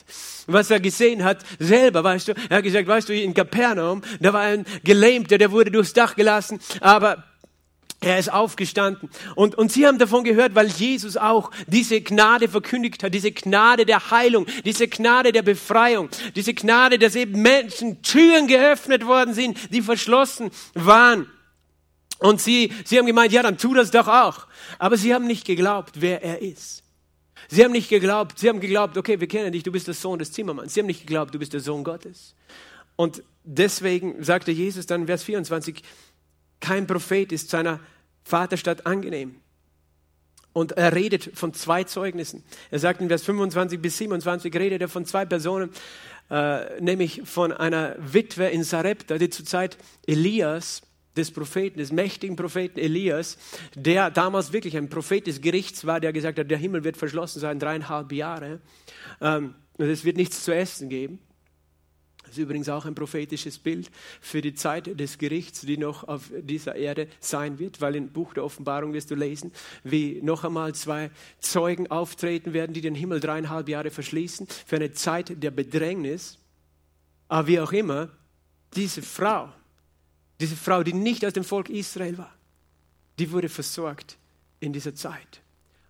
[0.47, 2.35] Was er gesehen hat, selber, weißt du.
[2.49, 6.15] Er hat gesagt, weißt du, in Kapernaum, da war ein Gelähmter, der wurde durchs Dach
[6.15, 7.25] gelassen, aber
[8.07, 9.11] er ist aufgestanden.
[9.35, 13.85] Und, und sie haben davon gehört, weil Jesus auch diese Gnade verkündigt hat, diese Gnade
[13.85, 19.59] der Heilung, diese Gnade der Befreiung, diese Gnade, dass eben Menschen Türen geöffnet worden sind,
[19.75, 21.27] die verschlossen waren.
[22.21, 24.47] Und sie, sie haben gemeint, ja, dann tu das doch auch.
[24.79, 26.85] Aber sie haben nicht geglaubt, wer er ist.
[27.49, 30.21] Sie haben nicht geglaubt, sie haben geglaubt, okay, wir kennen dich, du bist der Sohn
[30.21, 30.75] des Zimmermanns.
[30.75, 32.37] Sie haben nicht geglaubt, du bist der Sohn Gottes.
[32.95, 35.83] Und deswegen sagte Jesus dann Vers 24,
[36.61, 37.81] kein Prophet ist seiner
[38.27, 39.37] Vaterstadt angenehm.
[40.53, 42.43] Und er redet von zwei Zeugnissen.
[42.73, 45.71] Er sagt in Vers 25 bis 27, redet er von zwei Personen,
[46.29, 50.83] äh, nämlich von einer Witwe in Sarepta, die zur Zeit Elias
[51.17, 53.39] des Propheten, des mächtigen Propheten Elias,
[53.77, 57.39] der damals wirklich ein Prophet des Gerichts war, der gesagt hat, der Himmel wird verschlossen
[57.39, 58.61] sein, dreieinhalb Jahre,
[59.21, 61.21] ähm, es wird nichts zu essen geben.
[62.27, 63.89] Das ist übrigens auch ein prophetisches Bild
[64.21, 68.35] für die Zeit des Gerichts, die noch auf dieser Erde sein wird, weil im Buch
[68.35, 69.53] der Offenbarung wirst du lesen,
[69.85, 74.93] wie noch einmal zwei Zeugen auftreten werden, die den Himmel dreieinhalb Jahre verschließen, für eine
[74.93, 76.39] Zeit der Bedrängnis.
[77.29, 78.11] Aber wie auch immer,
[78.75, 79.53] diese Frau,
[80.41, 82.35] diese Frau, die nicht aus dem Volk Israel war,
[83.21, 84.19] die wurde versorgt
[84.59, 85.43] in dieser Zeit.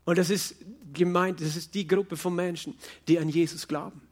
[0.04, 0.56] Und das ist
[0.92, 2.76] gemeint, das ist die Gruppe von Menschen,
[3.08, 4.05] die an Jesus glauben.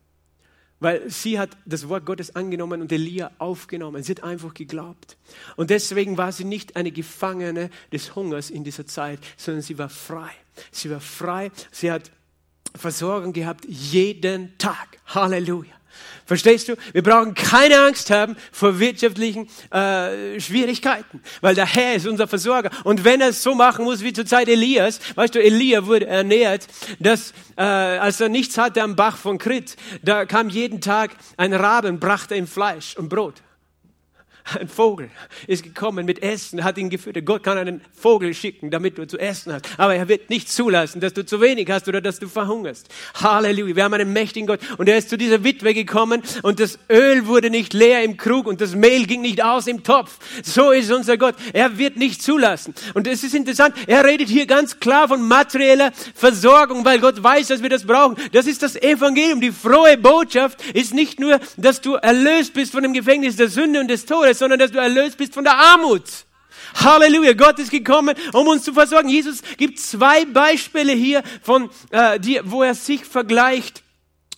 [0.84, 4.02] Weil sie hat das Wort Gottes angenommen und Elia aufgenommen.
[4.02, 5.16] Sie hat einfach geglaubt.
[5.56, 9.88] Und deswegen war sie nicht eine Gefangene des Hungers in dieser Zeit, sondern sie war
[9.88, 10.28] frei.
[10.70, 11.50] Sie war frei.
[11.70, 12.10] Sie hat
[12.76, 14.98] Versorgung gehabt jeden Tag.
[15.06, 15.72] Halleluja.
[16.26, 16.76] Verstehst du?
[16.92, 22.70] Wir brauchen keine Angst haben vor wirtschaftlichen äh, Schwierigkeiten, weil der Herr ist unser Versorger.
[22.84, 26.06] Und wenn er es so machen muss wie zur Zeit Elias, weißt du, Elia wurde
[26.06, 26.66] ernährt,
[26.98, 31.52] dass äh, als er nichts hatte am Bach von Krit, da kam jeden Tag ein
[31.52, 33.42] Raben, brachte ihm Fleisch und Brot.
[34.60, 35.08] Ein Vogel
[35.46, 37.24] ist gekommen mit Essen, hat ihn gefüttert.
[37.24, 39.66] Gott kann einen Vogel schicken, damit du zu essen hast.
[39.78, 42.88] Aber er wird nicht zulassen, dass du zu wenig hast oder dass du verhungerst.
[43.14, 43.74] Halleluja.
[43.74, 44.60] Wir haben einen mächtigen Gott.
[44.76, 48.46] Und er ist zu dieser Witwe gekommen und das Öl wurde nicht leer im Krug
[48.46, 50.18] und das Mehl ging nicht aus im Topf.
[50.42, 51.36] So ist unser Gott.
[51.54, 52.74] Er wird nicht zulassen.
[52.92, 53.74] Und es ist interessant.
[53.86, 58.16] Er redet hier ganz klar von materieller Versorgung, weil Gott weiß, dass wir das brauchen.
[58.32, 59.40] Das ist das Evangelium.
[59.40, 63.80] Die frohe Botschaft ist nicht nur, dass du erlöst bist von dem Gefängnis der Sünde
[63.80, 66.02] und des Todes, sondern dass du erlöst bist von der Armut.
[66.74, 69.08] Halleluja, Gott ist gekommen, um uns zu versorgen.
[69.08, 73.83] Jesus gibt zwei Beispiele hier, von, äh, die, wo er sich vergleicht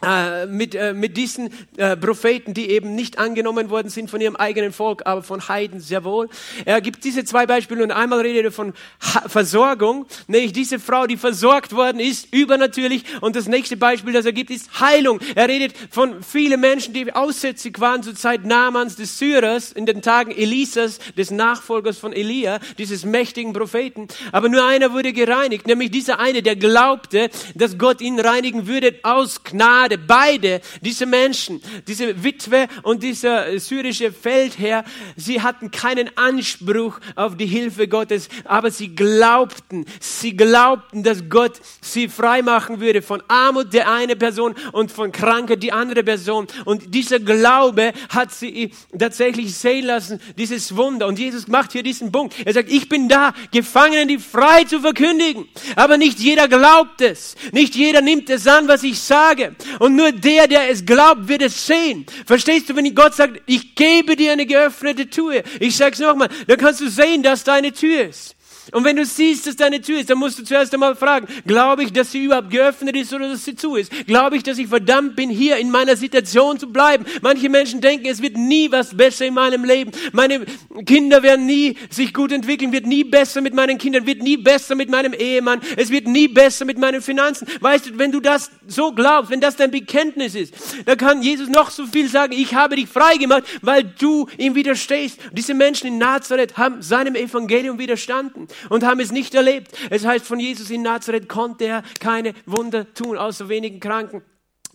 [0.02, 4.36] äh, mit, äh, mit diesen äh, Propheten, die eben nicht angenommen worden sind von ihrem
[4.36, 6.28] eigenen Volk, aber von Heiden sehr wohl.
[6.66, 11.06] Er gibt diese zwei Beispiele und einmal redet er von ha Versorgung, nämlich diese Frau,
[11.06, 13.04] die versorgt worden ist, übernatürlich.
[13.22, 15.18] Und das nächste Beispiel, das er gibt, ist Heilung.
[15.34, 20.02] Er redet von vielen Menschen, die aussätzig waren zur Zeit Namans des Syrers, in den
[20.02, 24.08] Tagen Elisas, des Nachfolgers von Elia, dieses mächtigen Propheten.
[24.30, 28.96] Aber nur einer wurde gereinigt, nämlich dieser eine, der glaubte, dass Gott ihn reinigen würde
[29.02, 29.98] aus Gnade Gnade.
[29.98, 34.84] Beide, diese Menschen, diese Witwe und dieser syrische Feldherr,
[35.16, 41.60] sie hatten keinen Anspruch auf die Hilfe Gottes, aber sie glaubten, sie glaubten, dass Gott
[41.80, 46.46] sie frei machen würde von Armut der eine Person und von Krankheit die andere Person.
[46.64, 51.06] Und dieser Glaube hat sie tatsächlich sehen lassen, dieses Wunder.
[51.06, 52.34] Und Jesus macht hier diesen Punkt.
[52.44, 55.48] Er sagt, ich bin da, Gefangenen die frei zu verkündigen.
[55.76, 57.36] Aber nicht jeder glaubt es.
[57.52, 59.54] Nicht jeder nimmt es an, was ich sage.
[59.78, 62.06] Und nur der, der es glaubt, wird es sehen.
[62.24, 65.42] Verstehst du, wenn Gott sagt, ich gebe dir eine geöffnete Tür.
[65.60, 68.35] Ich sag's nochmal, dann kannst du sehen, dass da eine Tür ist.
[68.72, 71.84] Und wenn du siehst, dass deine Tür ist, dann musst du zuerst einmal fragen, glaube
[71.84, 73.92] ich, dass sie überhaupt geöffnet ist oder dass sie zu ist?
[74.06, 77.06] Glaube ich, dass ich verdammt bin, hier in meiner Situation zu bleiben?
[77.22, 79.92] Manche Menschen denken, es wird nie was besser in meinem Leben.
[80.12, 80.44] Meine
[80.84, 84.74] Kinder werden nie sich gut entwickeln, wird nie besser mit meinen Kindern, wird nie besser
[84.74, 87.46] mit meinem Ehemann, es wird nie besser mit meinen Finanzen.
[87.60, 90.54] Weißt du, wenn du das so glaubst, wenn das dein Bekenntnis ist,
[90.86, 94.56] dann kann Jesus noch so viel sagen, ich habe dich frei gemacht, weil du ihm
[94.56, 95.18] widerstehst.
[95.32, 99.72] Diese Menschen in Nazareth haben seinem Evangelium widerstanden und haben es nicht erlebt.
[99.90, 104.22] Es heißt, von Jesus in Nazareth konnte er keine Wunder tun, außer wenigen Kranken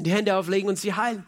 [0.04, 1.26] die Hände auflegen und sie heilen.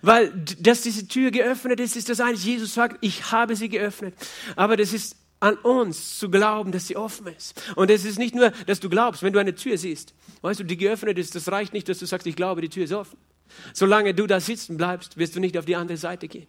[0.00, 2.36] Weil, dass diese Tür geöffnet ist, ist das eine.
[2.36, 4.14] Jesus sagt, ich habe sie geöffnet.
[4.56, 7.60] Aber das ist an uns zu glauben, dass sie offen ist.
[7.74, 10.64] Und es ist nicht nur, dass du glaubst, wenn du eine Tür siehst, weißt du,
[10.64, 13.18] die geöffnet ist, das reicht nicht, dass du sagst, ich glaube, die Tür ist offen.
[13.74, 16.46] Solange du da sitzen bleibst, wirst du nicht auf die andere Seite gehen.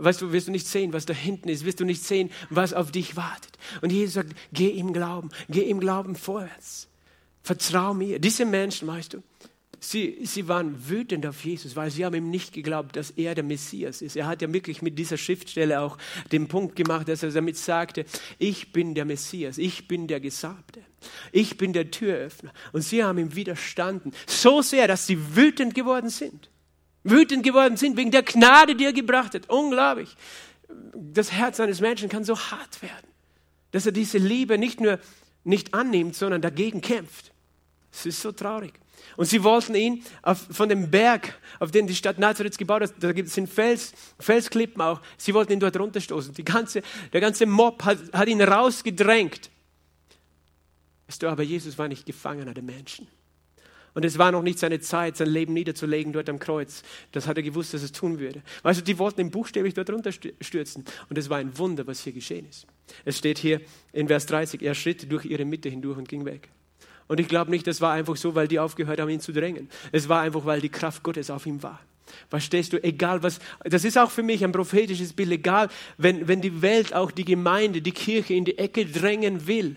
[0.00, 2.72] Weißt du, wirst du nicht sehen, was da hinten ist, wirst du nicht sehen, was
[2.72, 3.58] auf dich wartet.
[3.82, 6.88] Und Jesus sagt, geh im Glauben, geh im Glauben vorwärts.
[7.42, 8.20] Vertrau mir.
[8.20, 9.22] Diese Menschen, weißt du,
[9.80, 13.42] sie, sie waren wütend auf Jesus, weil sie haben ihm nicht geglaubt, dass er der
[13.42, 14.14] Messias ist.
[14.14, 15.98] Er hat ja wirklich mit dieser Schriftstelle auch
[16.30, 18.04] den Punkt gemacht, dass er damit sagte,
[18.38, 20.80] ich bin der Messias, ich bin der Gesalbte,
[21.32, 22.52] ich bin der Türöffner.
[22.72, 26.50] Und sie haben ihm widerstanden, so sehr, dass sie wütend geworden sind
[27.10, 29.48] wütend geworden sind wegen der Gnade, die er gebracht hat.
[29.48, 30.16] Unglaublich.
[30.94, 33.08] das Herz eines Menschen kann so hart werden,
[33.70, 34.98] dass er diese Liebe nicht nur
[35.44, 37.32] nicht annimmt, sondern dagegen kämpft.
[37.90, 38.74] Es ist so traurig.
[39.16, 42.92] Und sie wollten ihn auf, von dem Berg, auf den die Stadt Nazareth gebaut hat,
[43.00, 46.34] da es Fels, Felsklippen auch, sie wollten ihn dort runterstoßen.
[46.34, 49.50] Die ganze, der ganze Mob hat, hat ihn rausgedrängt.
[51.06, 53.08] Weißt du, aber Jesus war nicht Gefangener der Menschen.
[53.94, 56.82] Und es war noch nicht seine Zeit, sein Leben niederzulegen dort am Kreuz.
[57.12, 58.42] Das hat er gewusst, dass es tun würde.
[58.62, 60.84] Weißt du, die wollten ihn buchstäblich dort runterstürzen.
[61.08, 62.66] Und es war ein Wunder, was hier geschehen ist.
[63.04, 63.60] Es steht hier
[63.92, 66.48] in Vers 30, er schritt durch ihre Mitte hindurch und ging weg.
[67.06, 69.68] Und ich glaube nicht, das war einfach so, weil die aufgehört haben, ihn zu drängen.
[69.92, 71.80] Es war einfach, weil die Kraft Gottes auf ihm war.
[72.28, 76.40] Verstehst du, egal was, das ist auch für mich ein prophetisches Bild, egal, wenn, wenn
[76.40, 79.76] die Welt, auch die Gemeinde, die Kirche in die Ecke drängen will,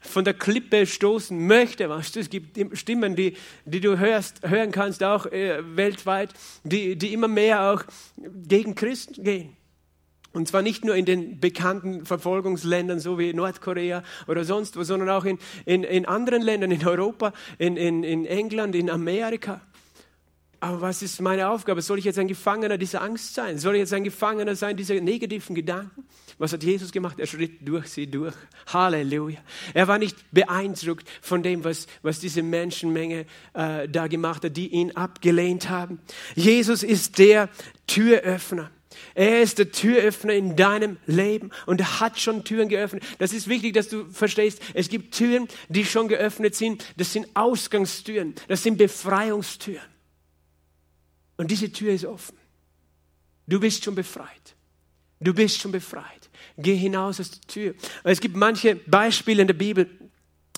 [0.00, 4.70] von der Klippe stoßen möchte, weißt du, es gibt Stimmen, die, die du hörst, hören
[4.70, 6.32] kannst, auch äh, weltweit,
[6.64, 7.82] die, die immer mehr auch
[8.16, 9.56] gegen Christen gehen.
[10.32, 15.08] Und zwar nicht nur in den bekannten Verfolgungsländern, so wie Nordkorea oder sonst wo, sondern
[15.08, 19.62] auch in, in, in anderen Ländern, in Europa, in, in, in England, in Amerika.
[20.60, 21.82] Aber was ist meine Aufgabe?
[21.82, 23.58] Soll ich jetzt ein Gefangener dieser Angst sein?
[23.58, 26.04] Soll ich jetzt ein Gefangener sein dieser negativen Gedanken?
[26.38, 27.18] Was hat Jesus gemacht?
[27.18, 28.34] Er schritt durch sie durch.
[28.66, 29.38] Halleluja.
[29.74, 34.68] Er war nicht beeindruckt von dem, was, was diese Menschenmenge äh, da gemacht hat, die
[34.68, 36.00] ihn abgelehnt haben.
[36.34, 37.48] Jesus ist der
[37.86, 38.70] Türöffner.
[39.14, 43.02] Er ist der Türöffner in deinem Leben und er hat schon Türen geöffnet.
[43.18, 44.60] Das ist wichtig, dass du verstehst.
[44.74, 46.84] Es gibt Türen, die schon geöffnet sind.
[46.96, 48.34] Das sind Ausgangstüren.
[48.48, 49.95] Das sind Befreiungstüren.
[51.36, 52.36] Und diese Tür ist offen.
[53.46, 54.56] Du bist schon befreit.
[55.20, 56.30] Du bist schon befreit.
[56.58, 57.74] Geh hinaus aus der Tür.
[58.04, 59.88] Es gibt manche Beispiele in der Bibel,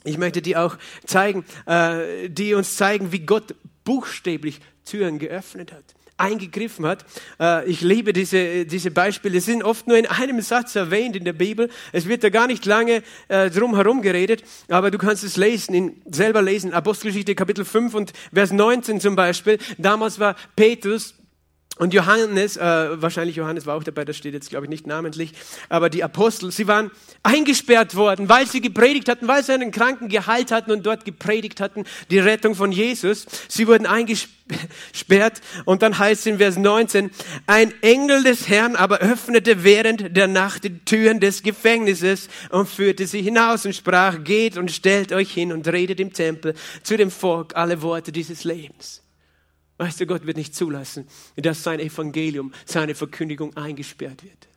[0.05, 5.98] ich möchte die auch zeigen, äh, die uns zeigen, wie Gott buchstäblich Türen geöffnet hat
[6.19, 7.05] eingegriffen hat.
[7.41, 9.41] Äh, ich liebe diese, diese Beispiele.
[9.41, 11.71] Sie sind oft nur in einem Satz erwähnt in der Bibel.
[11.93, 16.01] Es wird da gar nicht lange äh, drum herum geredet, aber du kannst es lesen,
[16.11, 16.73] selber lesen.
[16.73, 19.59] Apostelgeschichte Kapitel 5 und Vers 19 zum Beispiel.
[19.79, 21.15] Damals war Petrus
[21.79, 22.61] und Johannes, äh,
[23.01, 25.33] wahrscheinlich Johannes war auch dabei, das steht jetzt glaube ich nicht namentlich,
[25.69, 26.91] aber die Apostel, sie waren
[27.23, 31.61] eingesperrt worden, weil sie gepredigt hatten, weil sie einen Kranken geheilt hatten und dort gepredigt
[31.61, 33.27] hatten, die Rettung von Jesus.
[33.49, 37.11] Sie wurden eingesperrt und dann heißt es in Vers 19,
[37.47, 43.07] ein Engel des Herrn aber öffnete während der Nacht die Türen des Gefängnisses und führte
[43.07, 47.11] sie hinaus und sprach, geht und stellt euch hin und redet im Tempel zu dem
[47.11, 49.03] Volk alle Worte dieses Lebens.
[49.79, 54.49] Weißt du, Gott wird nicht zulassen, dass sein Evangelium, seine Verkündigung eingesperrt wird.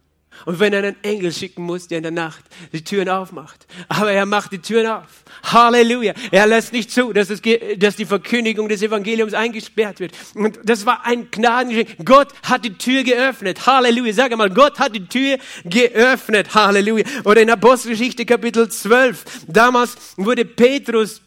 [0.45, 3.67] Und wenn er einen Engel schicken muss, der in der Nacht die Türen aufmacht.
[3.89, 5.23] Aber er macht die Türen auf.
[5.43, 6.13] Halleluja.
[6.31, 7.41] Er lässt nicht zu, dass, es,
[7.77, 10.13] dass die Verkündigung des Evangeliums eingesperrt wird.
[10.34, 12.05] Und das war ein Gnadengeschenk.
[12.05, 13.67] Gott hat die Tür geöffnet.
[13.67, 14.13] Halleluja.
[14.13, 16.55] Sag einmal, Gott hat die Tür geöffnet.
[16.55, 17.05] Halleluja.
[17.25, 19.45] Oder in Apostelgeschichte Kapitel 12.
[19.47, 21.21] Damals wurde Petrus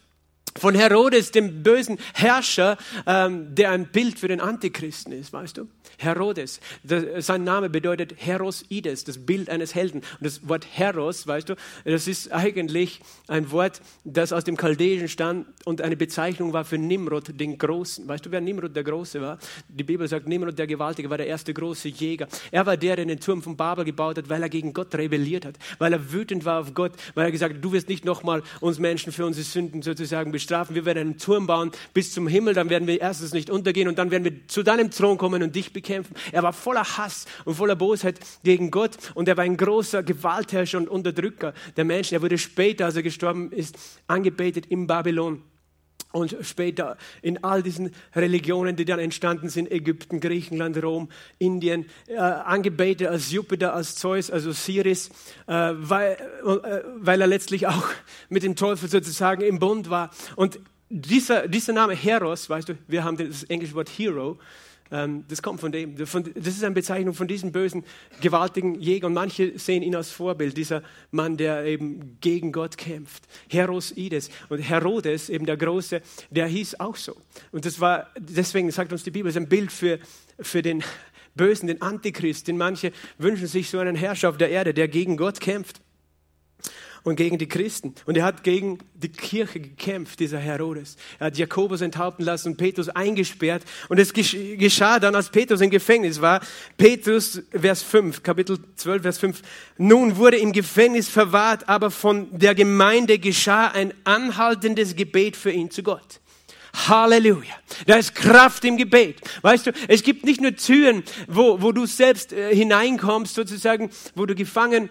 [0.57, 5.69] von Herodes, dem bösen Herrscher, ähm, der ein Bild für den Antichristen ist, weißt du?
[5.99, 6.61] Herodes.
[6.85, 9.99] Das, sein Name bedeutet Herosides, das Bild eines Helden.
[9.99, 15.09] Und das Wort Heros, weißt du, das ist eigentlich ein Wort, das aus dem Chaldäischen
[15.09, 18.07] stand und eine Bezeichnung war für Nimrod, den Großen.
[18.07, 19.39] Weißt du, wer Nimrod der Große war?
[19.69, 22.29] Die Bibel sagt, Nimrod der Gewaltige war der erste große Jäger.
[22.53, 25.47] Er war der, der den Turm von Babel gebaut hat, weil er gegen Gott rebelliert
[25.47, 28.43] hat, weil er wütend war auf Gott, weil er gesagt hat, du wirst nicht nochmal
[28.61, 30.75] uns Menschen für unsere Sünden sozusagen bestrafen.
[30.75, 33.99] Wir werden einen Turm bauen bis zum Himmel, dann werden wir erstens nicht untergehen und
[33.99, 36.15] dann werden wir zu deinem Thron kommen und dich bekämpfen.
[36.33, 40.79] Er war voller Hass und voller Bosheit gegen Gott und er war ein großer Gewaltherrscher
[40.79, 42.15] und Unterdrücker der Menschen.
[42.15, 45.43] Er wurde später, als er gestorben ist, angebetet in Babylon.
[46.15, 51.09] Und später in all diesen Religionen, die dann entstanden sind, Ägypten, Griechenland, Rom,
[51.41, 55.09] Indien, äh, angebetet als Jupiter, als Zeus, als Osiris,
[55.49, 57.89] äh, weil, äh, weil er letztlich auch
[58.29, 60.11] mit dem Teufel sozusagen im Bund war.
[60.37, 64.39] Und dieser, dieser Name Heros, weißt du, wir haben das englische Wort Hero,
[64.95, 65.97] ähm, das kommt von dem.
[65.97, 67.83] das ist eine Bezeichnung von diesem bösen,
[68.21, 69.09] gewaltigen Jäger.
[69.09, 73.25] Und manche sehen ihn als Vorbild, dieser Mann, der eben gegen Gott kämpft.
[73.49, 74.31] Herosides.
[74.49, 77.17] Und Herodes, eben der Große, der hieß auch so.
[77.51, 79.99] Und das war, deswegen sagt uns die Bibel, ist ein Bild für,
[80.39, 80.85] für den
[81.35, 82.47] Bösen, den Antichrist.
[82.47, 85.81] Denn manche wünschen sich so einen Herrscher auf der Erde, der gegen Gott kämpft
[87.05, 87.95] und gegen die Christen.
[88.07, 90.97] Und er hat gegen die Kirche gekämpft, dieser Herodes.
[91.19, 93.63] Er hat Jakobus enthaupten lassen und Petrus eingesperrt.
[93.89, 96.41] Und es geschah dann, als Petrus im Gefängnis war.
[96.79, 99.43] Petrus, Vers 5, Kapitel 12, Vers 5.
[99.77, 105.71] Nun wurde im Gefängnis verwahrt, aber von der Gemeinde geschah ein anhaltendes Gebet für ihn
[105.71, 106.21] zu Gott.
[106.89, 107.55] Halleluja.
[107.87, 109.21] Da ist Kraft im Gebet.
[109.43, 114.27] Weißt du, es gibt nicht nur Türen, wo, wo du selbst äh, hineinkommst, sozusagen, wo
[114.27, 114.89] du gefangen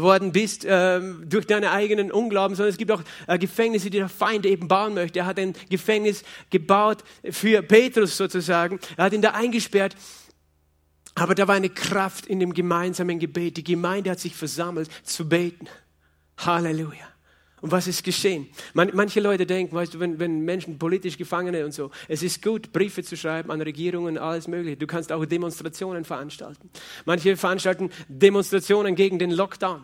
[0.00, 4.08] worden bist äh, durch deine eigenen Unglauben, sondern es gibt auch äh, Gefängnisse, die der
[4.08, 5.20] Feind eben bauen möchte.
[5.20, 8.78] Er hat ein Gefängnis gebaut für Petrus sozusagen.
[8.96, 9.96] Er hat ihn da eingesperrt.
[11.14, 13.56] Aber da war eine Kraft in dem gemeinsamen Gebet.
[13.56, 15.68] Die Gemeinde hat sich versammelt zu beten.
[16.38, 17.13] Halleluja.
[17.64, 18.46] Und was ist geschehen?
[18.74, 22.42] Man, manche Leute denken, weißt du, wenn, wenn Menschen politisch Gefangene und so, es ist
[22.42, 24.76] gut, Briefe zu schreiben an Regierungen, alles Mögliche.
[24.76, 26.68] Du kannst auch Demonstrationen veranstalten.
[27.06, 29.82] Manche veranstalten Demonstrationen gegen den Lockdown.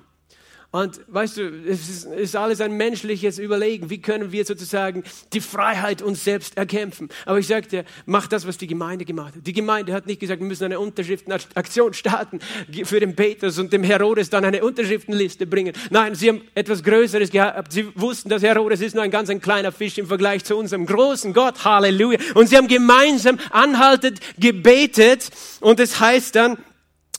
[0.73, 3.91] Und weißt du, es ist, alles ein menschliches Überlegen.
[3.91, 5.03] Wie können wir sozusagen
[5.33, 7.09] die Freiheit uns selbst erkämpfen?
[7.27, 9.45] Aber ich dir, mach das, was die Gemeinde gemacht hat.
[9.45, 12.39] Die Gemeinde hat nicht gesagt, wir müssen eine Unterschriftenaktion starten
[12.85, 15.73] für den Petrus und dem Herodes dann eine Unterschriftenliste bringen.
[15.91, 17.73] Nein, sie haben etwas Größeres gehabt.
[17.73, 20.87] Sie wussten, dass Herodes ist nur ein ganz ein kleiner Fisch im Vergleich zu unserem
[20.87, 21.65] großen Gott.
[21.65, 22.21] Halleluja.
[22.35, 25.31] Und sie haben gemeinsam anhaltend gebetet.
[25.61, 26.59] Und es heißt dann,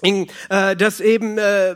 [0.02, 1.76] in, äh, dass eben äh,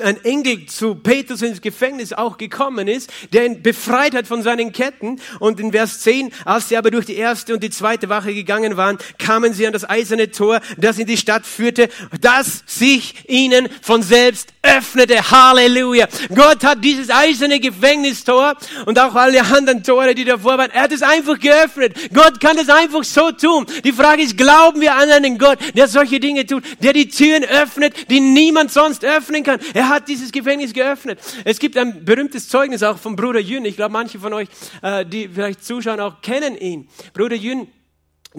[0.00, 4.72] ein Engel zu Petrus ins Gefängnis auch gekommen ist, der ihn befreit hat von seinen
[4.72, 5.20] Ketten.
[5.40, 8.76] Und in Vers 10, als sie aber durch die erste und die zweite Wache gegangen
[8.76, 11.88] waren, kamen sie an das eiserne Tor, das in die Stadt führte,
[12.20, 15.30] das sich ihnen von selbst öffnete.
[15.30, 16.06] Halleluja.
[16.34, 20.92] Gott hat dieses eiserne Gefängnistor und auch alle anderen Tore, die davor waren, er hat
[20.92, 21.94] es einfach geöffnet.
[22.12, 23.66] Gott kann es einfach so tun.
[23.84, 27.44] Die Frage ist, glauben wir an einen Gott, der solche Dinge tut, der die Türen
[27.44, 29.60] öffnet, die niemand sonst öffnen kann.
[29.74, 31.20] Er hat dieses Gefängnis geöffnet.
[31.44, 33.64] Es gibt ein berühmtes Zeugnis auch vom Bruder Jün.
[33.64, 34.48] Ich glaube, manche von euch,
[34.82, 36.88] äh, die vielleicht zuschauen, auch kennen ihn.
[37.12, 37.68] Bruder Jün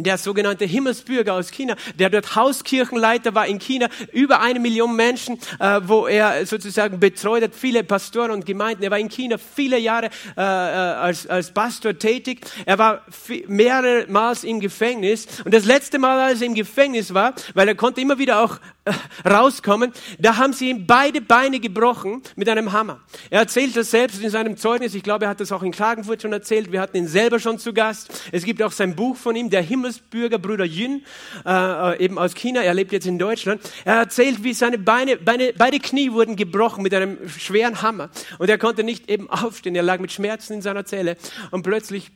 [0.04, 5.40] der sogenannte Himmelsbürger aus China, der dort Hauskirchenleiter war in China, über eine Million Menschen,
[5.60, 8.84] äh, wo er sozusagen betreut hat, viele Pastoren und Gemeinden.
[8.84, 12.42] Er war in China viele Jahre äh, äh als, als Pastor tätig.
[12.66, 13.06] Er war
[13.48, 18.02] mehrmals im Gefängnis und das letzte Mal, als er im Gefängnis war, weil er konnte
[18.02, 23.00] immer wieder auch äh, rauskommen, da haben sie ihm beide Beine gebrochen mit einem Hammer.
[23.30, 24.96] Er erzählt das selbst in seinem Zeugnis.
[24.96, 26.72] Ich glaube, er hat das auch in Klagenfurt schon erzählt.
[26.72, 28.30] Wir hatten ihn selber schon zu Gast.
[28.32, 31.04] Es gibt auch sein Buch von ihm, der Himmel Himmelsbürger Bruder Yun,
[31.46, 33.62] äh, äh, eben aus China, er lebt jetzt in Deutschland.
[33.86, 38.10] Er erzählt, wie seine Beine, Beine, beide Knie wurden gebrochen mit einem schweren Hammer.
[38.38, 41.18] Und er konnte nicht eben aufstehen, er lag mit Schmerzen in seiner Zelle.
[41.52, 42.12] Und plötzlich,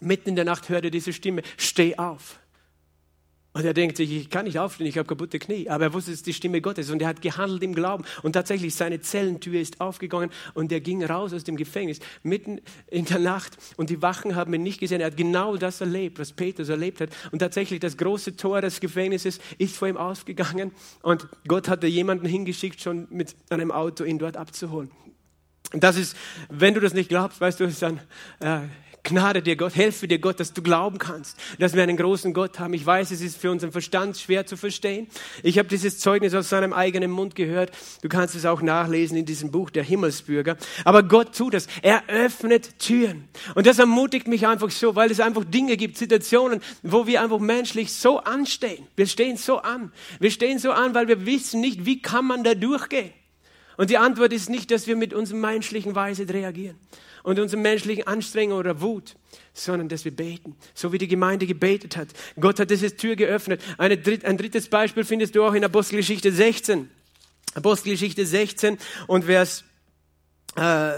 [0.00, 2.40] mitten in der Nacht, hörte er diese Stimme, steh auf.
[3.54, 5.68] Und er denkt sich, ich kann nicht aufstehen, ich habe kaputte Knie.
[5.68, 8.04] Aber er wusste, es ist die Stimme Gottes und er hat gehandelt im Glauben.
[8.22, 13.04] Und tatsächlich, seine Zellentür ist aufgegangen und er ging raus aus dem Gefängnis mitten in
[13.04, 13.58] der Nacht.
[13.76, 15.02] Und die Wachen haben ihn nicht gesehen.
[15.02, 17.10] Er hat genau das erlebt, was Petrus erlebt hat.
[17.30, 20.72] Und tatsächlich, das große Tor des Gefängnisses ist vor ihm ausgegangen.
[21.02, 24.90] Und Gott hatte jemanden hingeschickt, schon mit einem Auto ihn dort abzuholen.
[25.74, 26.16] Und das ist,
[26.48, 28.00] wenn du das nicht glaubst, weißt du, ist dann
[28.40, 28.60] äh,
[29.04, 32.60] Gnade dir Gott, helfe dir Gott, dass du glauben kannst, dass wir einen großen Gott
[32.60, 32.72] haben.
[32.72, 35.08] Ich weiß, es ist für unseren Verstand schwer zu verstehen.
[35.42, 37.72] Ich habe dieses Zeugnis aus seinem eigenen Mund gehört.
[38.02, 40.56] Du kannst es auch nachlesen in diesem Buch der Himmelsbürger.
[40.84, 41.66] Aber Gott tut das.
[41.82, 43.28] Er öffnet Türen.
[43.56, 47.40] Und das ermutigt mich einfach so, weil es einfach Dinge gibt, Situationen, wo wir einfach
[47.40, 48.86] menschlich so anstehen.
[48.94, 49.90] Wir stehen so an.
[50.20, 53.10] Wir stehen so an, weil wir wissen nicht, wie kann man da durchgehen.
[53.76, 56.76] Und die Antwort ist nicht, dass wir mit unserem menschlichen Weise reagieren
[57.22, 59.16] und unserer menschlichen Anstrengung oder Wut,
[59.54, 62.08] sondern dass wir beten, so wie die Gemeinde gebetet hat.
[62.38, 63.60] Gott hat diese Tür geöffnet.
[63.78, 66.90] Dritt, ein drittes Beispiel findest du auch in Apostelgeschichte 16.
[67.54, 69.64] Apostelgeschichte 16 und Vers
[70.56, 70.92] äh,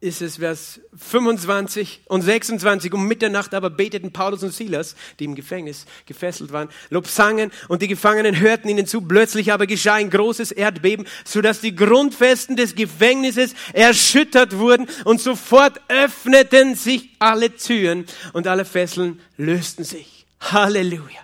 [0.00, 2.92] ist es Vers 25 und 26.
[2.92, 7.88] Um Mitternacht aber beteten Paulus und Silas, die im Gefängnis gefesselt waren, Lobsangen und die
[7.88, 9.00] Gefangenen hörten ihnen zu.
[9.00, 15.80] Plötzlich aber geschah ein großes Erdbeben, sodass die Grundfesten des Gefängnisses erschüttert wurden und sofort
[15.88, 20.17] öffneten sich alle Türen und alle Fesseln lösten sich.
[20.40, 21.20] Halleluja.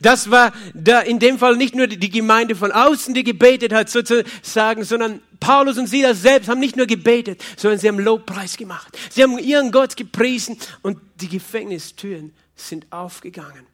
[0.00, 3.90] Das war da in dem Fall nicht nur die Gemeinde von außen, die gebetet hat
[3.90, 8.96] sozusagen, sondern Paulus und Silas selbst haben nicht nur gebetet, sondern sie haben Lobpreis gemacht.
[9.10, 13.66] Sie haben ihren Gott gepriesen und die Gefängnistüren sind aufgegangen.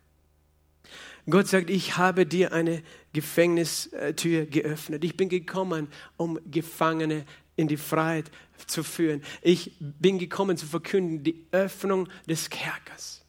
[1.28, 2.82] Gott sagt, ich habe dir eine
[3.12, 5.02] Gefängnistür geöffnet.
[5.04, 7.24] Ich bin gekommen, um Gefangene
[7.56, 8.30] in die Freiheit
[8.66, 9.22] zu führen.
[9.42, 13.25] Ich bin gekommen zu verkünden die Öffnung des Kerkers.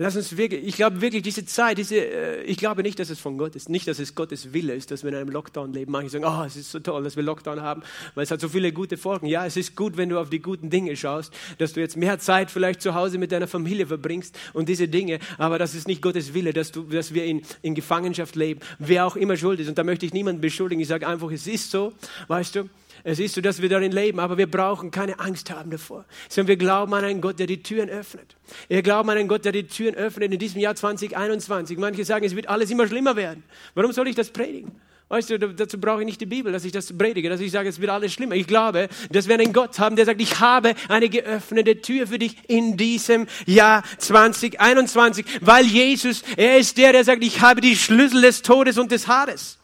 [0.00, 3.18] Lass uns wirklich, ich glaube wirklich, diese Zeit, diese, äh, ich glaube nicht, dass es
[3.18, 5.90] von Gott ist, nicht, dass es Gottes Wille ist, dass wir in einem Lockdown leben.
[5.90, 7.82] Manche sagen, oh, es ist so toll, dass wir Lockdown haben,
[8.14, 9.26] weil es hat so viele gute Folgen.
[9.26, 12.20] Ja, es ist gut, wenn du auf die guten Dinge schaust, dass du jetzt mehr
[12.20, 16.00] Zeit vielleicht zu Hause mit deiner Familie verbringst und diese Dinge, aber das ist nicht
[16.00, 19.68] Gottes Wille, dass, du, dass wir in, in Gefangenschaft leben, wer auch immer schuld ist.
[19.68, 20.80] Und da möchte ich niemanden beschuldigen.
[20.80, 21.92] Ich sage einfach, es ist so,
[22.28, 22.68] weißt du,
[23.04, 26.48] Es ist so, dass wir darin leben, aber wir brauchen keine Angst haben davor, sondern
[26.48, 28.36] wir glauben an einen Gott, der die Türen öffnet.
[28.68, 31.78] Wir glauben an einen Gott, der die Türen öffnet in diesem Jahr 2021.
[31.78, 33.42] Manche sagen, es wird alles immer schlimmer werden.
[33.74, 34.72] Warum soll ich das predigen?
[35.10, 37.70] Weißt du, dazu brauche ich nicht die Bibel, dass ich das predige, dass ich sage,
[37.70, 38.34] es wird alles schlimmer.
[38.34, 42.18] Ich glaube, dass wir einen Gott haben, der sagt, ich habe eine geöffnete Tür für
[42.18, 47.74] dich in diesem Jahr 2021, weil Jesus, er ist der, der sagt, ich habe die
[47.74, 49.58] Schlüssel des Todes und des Hades.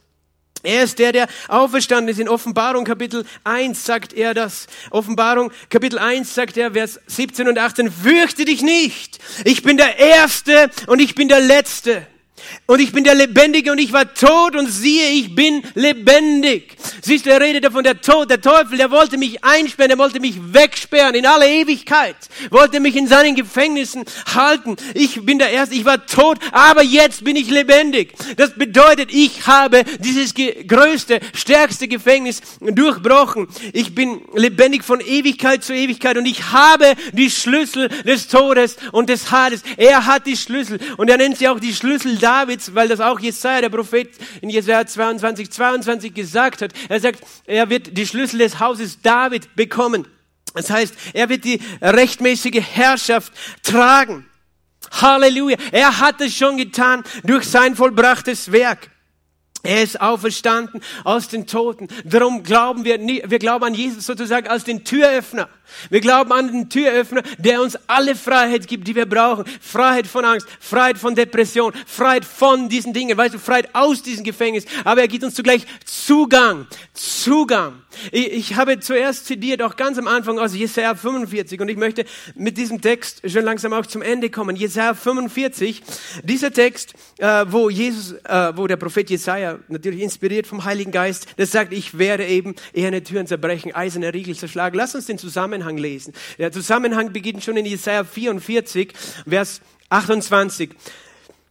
[0.64, 2.18] Er ist der, der auferstanden ist.
[2.18, 4.66] In Offenbarung Kapitel 1 sagt er das.
[4.90, 9.18] Offenbarung Kapitel 1 sagt er, Vers 17 und 18, fürchte dich nicht.
[9.44, 12.06] Ich bin der Erste und ich bin der Letzte.
[12.66, 16.76] Und ich bin der Lebendige und ich war tot und siehe, ich bin lebendig.
[17.02, 20.20] Siehst du, er redet davon, der Tod, der Teufel, der wollte mich einsperren, der wollte
[20.20, 22.16] mich wegsperren in alle Ewigkeit,
[22.50, 24.76] wollte mich in seinen Gefängnissen halten.
[24.94, 28.14] Ich bin der Erste, ich war tot, aber jetzt bin ich lebendig.
[28.36, 33.48] Das bedeutet, ich habe dieses größte, stärkste Gefängnis durchbrochen.
[33.72, 39.08] Ich bin lebendig von Ewigkeit zu Ewigkeit und ich habe die Schlüssel des Todes und
[39.08, 39.62] des Hades.
[39.76, 43.20] Er hat die Schlüssel und er nennt sie auch die Schlüssel Davids, weil das auch
[43.20, 44.10] Jesaja, der Prophet
[44.40, 46.72] in Jesaja 22, 22 gesagt hat.
[46.88, 50.06] Er sagt, er wird die Schlüssel des Hauses David bekommen.
[50.54, 53.32] Das heißt, er wird die rechtmäßige Herrschaft
[53.62, 54.26] tragen.
[54.90, 55.56] Halleluja.
[55.72, 58.90] Er hat es schon getan durch sein vollbrachtes Werk.
[59.64, 61.88] Er ist auferstanden aus den Toten.
[62.04, 65.48] Darum glauben wir, wir glauben an Jesus sozusagen als den Türöffner.
[65.88, 69.44] Wir glauben an den Türöffner, der uns alle Freiheit gibt, die wir brauchen.
[69.60, 74.22] Freiheit von Angst, Freiheit von Depression, Freiheit von diesen Dingen, weißt du, Freiheit aus diesem
[74.22, 74.66] Gefängnis.
[74.84, 77.82] Aber er gibt uns zugleich Zugang, Zugang.
[78.12, 82.04] Ich, ich habe zuerst zitiert, auch ganz am Anfang aus Jesaja 45 und ich möchte
[82.34, 84.56] mit diesem Text schon langsam auch zum Ende kommen.
[84.56, 85.82] Jesaja 45,
[86.22, 91.26] dieser Text, äh, wo Jesus, äh, wo der Prophet Jesaja, natürlich inspiriert vom Heiligen Geist,
[91.36, 94.76] das sagt, ich werde eben eherne Türen zerbrechen, eiserne Riegel zerschlagen.
[94.76, 96.14] Lass uns den Zusammenhang lesen.
[96.38, 98.92] Der Zusammenhang beginnt schon in Jesaja 44,
[99.28, 100.70] Vers 28.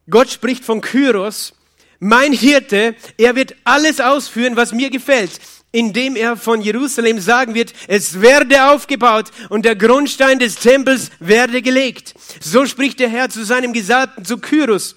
[0.09, 1.53] Gott spricht von Kyros,
[1.99, 5.39] mein Hirte, er wird alles ausführen, was mir gefällt,
[5.71, 11.61] indem er von Jerusalem sagen wird, es werde aufgebaut und der Grundstein des Tempels werde
[11.61, 12.13] gelegt.
[12.41, 14.95] So spricht der Herr zu seinem Gesalbten, zu Kyros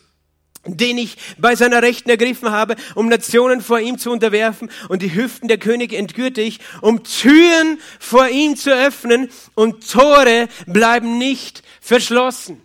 [0.66, 5.14] den ich bei seiner Rechten ergriffen habe, um Nationen vor ihm zu unterwerfen und die
[5.14, 11.62] Hüften der Könige entgürte ich, um Türen vor ihm zu öffnen und Tore bleiben nicht
[11.80, 12.60] verschlossen.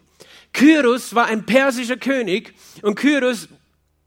[0.54, 3.48] Kyros war ein persischer König und Kyros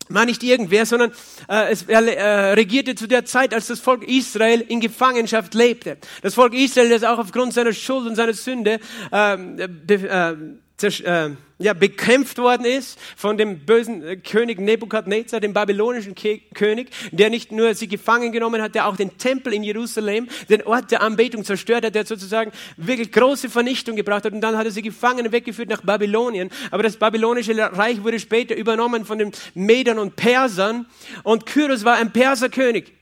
[0.09, 1.13] war nicht irgendwer, sondern
[1.49, 5.97] äh, es, er äh, regierte zu der Zeit, als das Volk Israel in Gefangenschaft lebte.
[6.23, 8.81] Das Volk Israel, das auch aufgrund seiner Schuld und seiner Sünde
[9.13, 10.35] ähm, äh,
[10.83, 17.31] äh, ja, bekämpft worden ist von dem bösen äh, König Nebukadnezar, dem babylonischen König, der
[17.31, 21.03] nicht nur sie gefangen genommen hat, der auch den Tempel in Jerusalem, den Ort der
[21.03, 24.33] Anbetung zerstört hat, der sozusagen wirklich große Vernichtung gebracht hat.
[24.33, 26.51] Und dann hat er sie gefangen und weggeführt nach Babylonien.
[26.72, 30.87] Aber das babylonische Reich wurde später übernommen von den Medern und Persern.
[31.22, 32.93] Und Kyros war ein Perserkönig.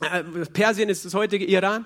[0.00, 0.22] Äh,
[0.52, 1.84] Persien ist das heutige Iran.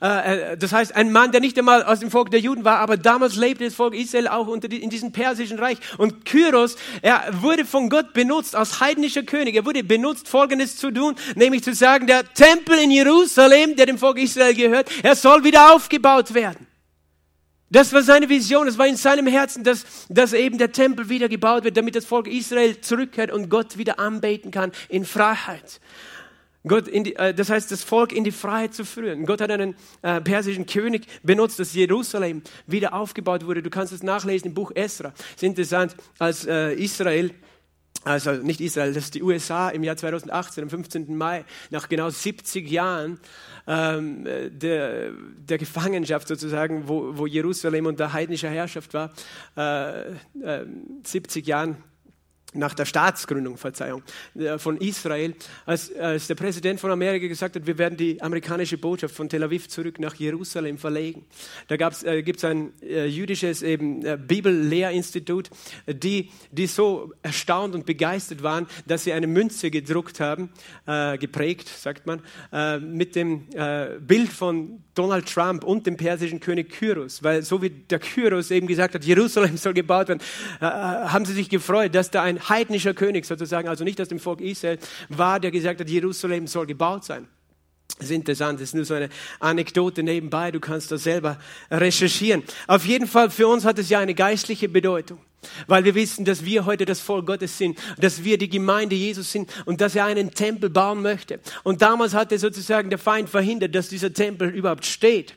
[0.00, 2.78] Äh, äh, das heißt, ein Mann, der nicht einmal aus dem Volk der Juden war,
[2.78, 5.78] aber damals lebte das Volk Israel auch unter in diesem persischen Reich.
[5.98, 9.54] Und Kyros, er wurde von Gott benutzt als heidnischer König.
[9.54, 13.98] Er wurde benutzt, Folgendes zu tun, nämlich zu sagen, der Tempel in Jerusalem, der dem
[13.98, 16.66] Volk Israel gehört, er soll wieder aufgebaut werden.
[17.72, 21.28] Das war seine Vision, es war in seinem Herzen, dass, dass eben der Tempel wieder
[21.28, 25.80] gebaut wird, damit das Volk Israel zurückkehrt und Gott wieder anbeten kann in Freiheit.
[26.66, 29.24] Gott die, äh, das heißt, das Volk in die Freiheit zu führen.
[29.24, 33.62] Gott hat einen äh, persischen König benutzt, dass Jerusalem wieder aufgebaut wurde.
[33.62, 35.12] Du kannst es nachlesen im Buch Esra.
[35.16, 37.30] Es ist interessant, als äh, Israel
[38.02, 41.16] also nicht Israel, das ist die USA im Jahr 2018, am 15.
[41.16, 43.20] Mai, nach genau 70 Jahren
[43.66, 49.12] ähm, der, der Gefangenschaft sozusagen, wo, wo Jerusalem unter heidnischer Herrschaft war,
[49.54, 50.66] äh, äh,
[51.04, 51.76] 70 Jahren
[52.54, 54.02] nach der Staatsgründung, Verzeihung,
[54.34, 55.34] äh, von Israel,
[55.66, 59.42] als, als der Präsident von Amerika gesagt hat, wir werden die amerikanische Botschaft von Tel
[59.42, 61.24] Aviv zurück nach Jerusalem verlegen.
[61.68, 65.50] Da äh, gibt es ein äh, jüdisches äh, Bibellehrinstitut,
[65.86, 70.50] die, die so erstaunt und begeistert waren, dass sie eine Münze gedruckt haben,
[70.86, 72.20] äh, geprägt, sagt man,
[72.52, 77.62] äh, mit dem äh, Bild von Donald Trump und dem persischen König Kyros, weil so
[77.62, 80.20] wie der Kyros eben gesagt hat, Jerusalem soll gebaut werden,
[80.60, 84.40] haben sie sich gefreut, dass da ein heidnischer König sozusagen, also nicht aus dem Volk
[84.40, 84.78] Israel,
[85.08, 87.28] war, der gesagt hat, Jerusalem soll gebaut sein.
[87.98, 89.10] Das ist interessant, das ist nur so eine
[89.40, 91.38] Anekdote nebenbei, du kannst das selber
[91.70, 92.42] recherchieren.
[92.66, 95.18] Auf jeden Fall, für uns hat es ja eine geistliche Bedeutung.
[95.66, 99.32] Weil wir wissen, dass wir heute das Volk Gottes sind, dass wir die Gemeinde Jesus
[99.32, 101.40] sind und dass er einen Tempel bauen möchte.
[101.62, 105.34] Und damals hatte sozusagen der Feind verhindert, dass dieser Tempel überhaupt steht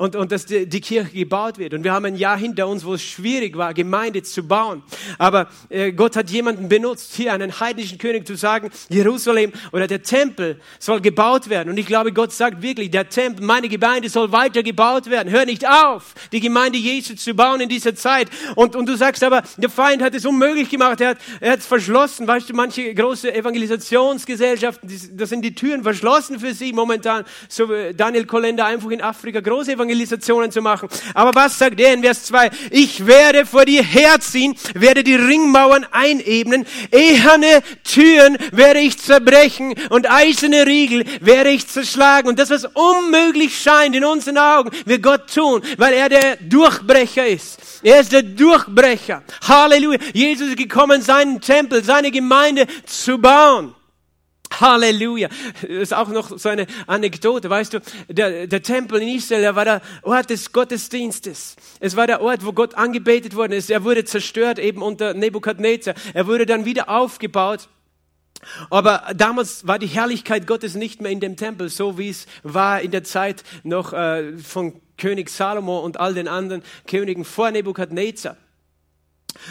[0.00, 1.74] und, und dass die, die, Kirche gebaut wird.
[1.74, 4.82] Und wir haben ein Jahr hinter uns, wo es schwierig war, Gemeinde zu bauen.
[5.18, 10.02] Aber äh, Gott hat jemanden benutzt, hier einen heidnischen König zu sagen, Jerusalem oder der
[10.02, 11.68] Tempel soll gebaut werden.
[11.68, 15.30] Und ich glaube, Gott sagt wirklich, der Tempel, meine Gemeinde soll weiter gebaut werden.
[15.30, 18.30] Hör nicht auf, die Gemeinde Jesu zu bauen in dieser Zeit.
[18.56, 21.00] Und, und du sagst aber, der Feind hat es unmöglich gemacht.
[21.00, 22.26] Er hat er hat es verschlossen.
[22.26, 27.24] Weißt du, manche große Evangelisationsgesellschaften, da sind die Türen verschlossen für sie momentan.
[27.48, 30.88] So Daniel Kolender einfach in Afrika große Evangelisation Evangelisationen zu machen.
[31.14, 32.50] Aber was sagt er in Vers 2?
[32.70, 40.10] Ich werde vor dir herziehen, werde die Ringmauern einebnen, eherne Türen werde ich zerbrechen und
[40.10, 42.28] eiserne Riegel werde ich zerschlagen.
[42.28, 47.26] Und das, was unmöglich scheint in unseren Augen, wird Gott tun, weil er der Durchbrecher
[47.26, 47.58] ist.
[47.82, 49.22] Er ist der Durchbrecher.
[49.46, 49.98] Halleluja.
[50.12, 53.74] Jesus ist gekommen, seinen Tempel, seine Gemeinde zu bauen.
[54.58, 55.28] Halleluja.
[55.62, 57.48] Das ist auch noch so eine Anekdote.
[57.48, 61.56] Weißt du, der, der Tempel in Israel, der war der Ort des Gottesdienstes.
[61.78, 63.70] Es war der Ort, wo Gott angebetet worden ist.
[63.70, 65.94] Er wurde zerstört eben unter Nebukadnezar.
[66.14, 67.68] Er wurde dann wieder aufgebaut.
[68.70, 72.80] Aber damals war die Herrlichkeit Gottes nicht mehr in dem Tempel, so wie es war
[72.80, 78.36] in der Zeit noch äh, von König Salomo und all den anderen Königen vor Nebukadnezar.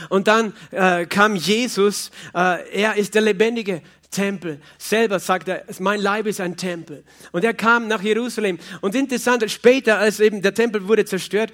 [0.09, 4.59] Und dann äh, kam Jesus, äh, er ist der lebendige Tempel.
[4.77, 7.03] Selber sagt er, mein Leib ist ein Tempel.
[7.31, 8.57] Und er kam nach Jerusalem.
[8.81, 11.53] Und interessant, später, als eben der Tempel wurde zerstört,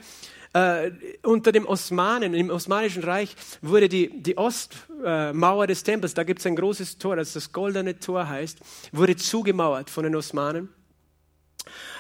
[0.54, 0.92] äh,
[1.24, 6.46] unter dem Osmanen, im Osmanischen Reich, wurde die, die Ostmauer des Tempels, da gibt es
[6.46, 8.60] ein großes Tor, das das Goldene Tor heißt,
[8.94, 10.70] wurde zugemauert von den Osmanen.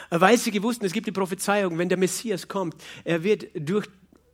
[0.09, 3.87] Weil sie gewusst, es gibt die Prophezeiung, wenn der Messias kommt, er wird durch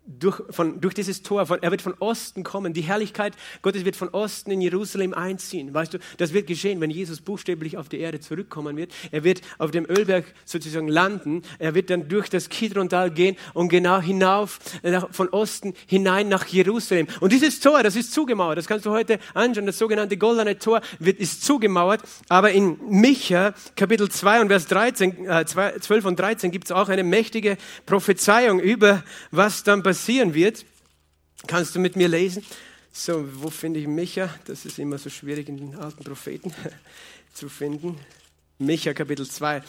[0.05, 2.73] durch, von, durch dieses Tor, von, er wird von Osten kommen.
[2.73, 5.73] Die Herrlichkeit Gottes wird von Osten in Jerusalem einziehen.
[5.73, 8.91] Weißt du, das wird geschehen, wenn Jesus buchstäblich auf die Erde zurückkommen wird.
[9.11, 11.43] Er wird auf dem Ölberg sozusagen landen.
[11.59, 14.59] Er wird dann durch das Kidrontal gehen und genau hinauf,
[15.11, 17.07] von Osten hinein nach Jerusalem.
[17.19, 18.57] Und dieses Tor, das ist zugemauert.
[18.57, 19.67] Das kannst du heute anschauen.
[19.67, 22.01] Das sogenannte goldene Tor wird, ist zugemauert.
[22.27, 26.89] Aber in Micha, Kapitel 2 und Vers 13, äh, 12 und 13 gibt es auch
[26.89, 30.63] eine mächtige Prophezeiung über, was dann passiert passieren wird.
[31.47, 32.45] Kannst du mit mir lesen?
[32.93, 34.29] So, wo finde ich Micha?
[34.45, 36.53] Das ist immer so schwierig in den alten Propheten
[37.33, 37.97] zu finden.
[38.57, 39.61] Micha Kapitel 2.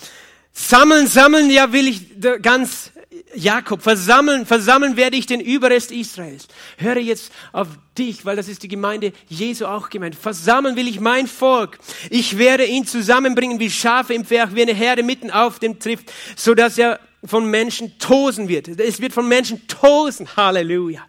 [0.52, 2.92] Sammeln, sammeln, ja will ich ganz
[3.34, 6.46] Jakob, versammeln, versammeln werde ich den Überrest Israels.
[6.76, 7.66] Höre jetzt auf
[7.98, 10.14] dich, weil das ist die Gemeinde Jesu auch gemeint.
[10.14, 11.80] Versammeln will ich mein Volk.
[12.10, 16.12] Ich werde ihn zusammenbringen wie Schafe im Pferd, wie eine Herde mitten auf dem trifft,
[16.36, 18.68] so dass er von Menschen tosen wird.
[18.68, 20.28] Es wird von Menschen tosen.
[20.36, 21.06] Halleluja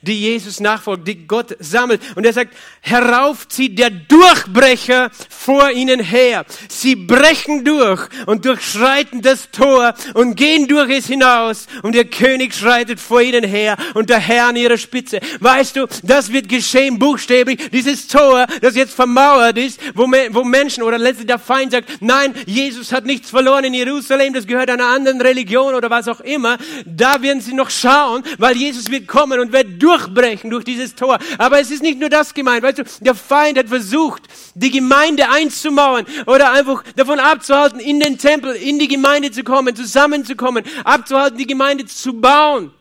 [0.00, 2.00] die Jesus nachfolgt, die Gott sammelt.
[2.14, 6.44] Und er sagt, herauf zieht der Durchbrecher vor ihnen her.
[6.68, 12.54] Sie brechen durch und durchschreiten das Tor und gehen durch es hinaus und der König
[12.54, 15.20] schreitet vor ihnen her und der Herr an ihrer Spitze.
[15.40, 17.70] Weißt du, das wird geschehen buchstäblich.
[17.70, 22.34] Dieses Tor, das jetzt vermauert ist, wo, wo Menschen oder letztlich der Feind sagt, nein,
[22.46, 26.58] Jesus hat nichts verloren in Jerusalem, das gehört einer anderen Religion oder was auch immer.
[26.86, 31.18] Da werden sie noch schauen, weil Jesus wird kommen und wird durchbrechen durch dieses Tor.
[31.38, 32.62] Aber es ist nicht nur das gemeint.
[32.62, 34.22] Weißt du, der Feind hat versucht,
[34.54, 39.74] die Gemeinde einzumauern oder einfach davon abzuhalten, in den Tempel, in die Gemeinde zu kommen,
[39.76, 42.72] zusammenzukommen, abzuhalten, die Gemeinde zu bauen.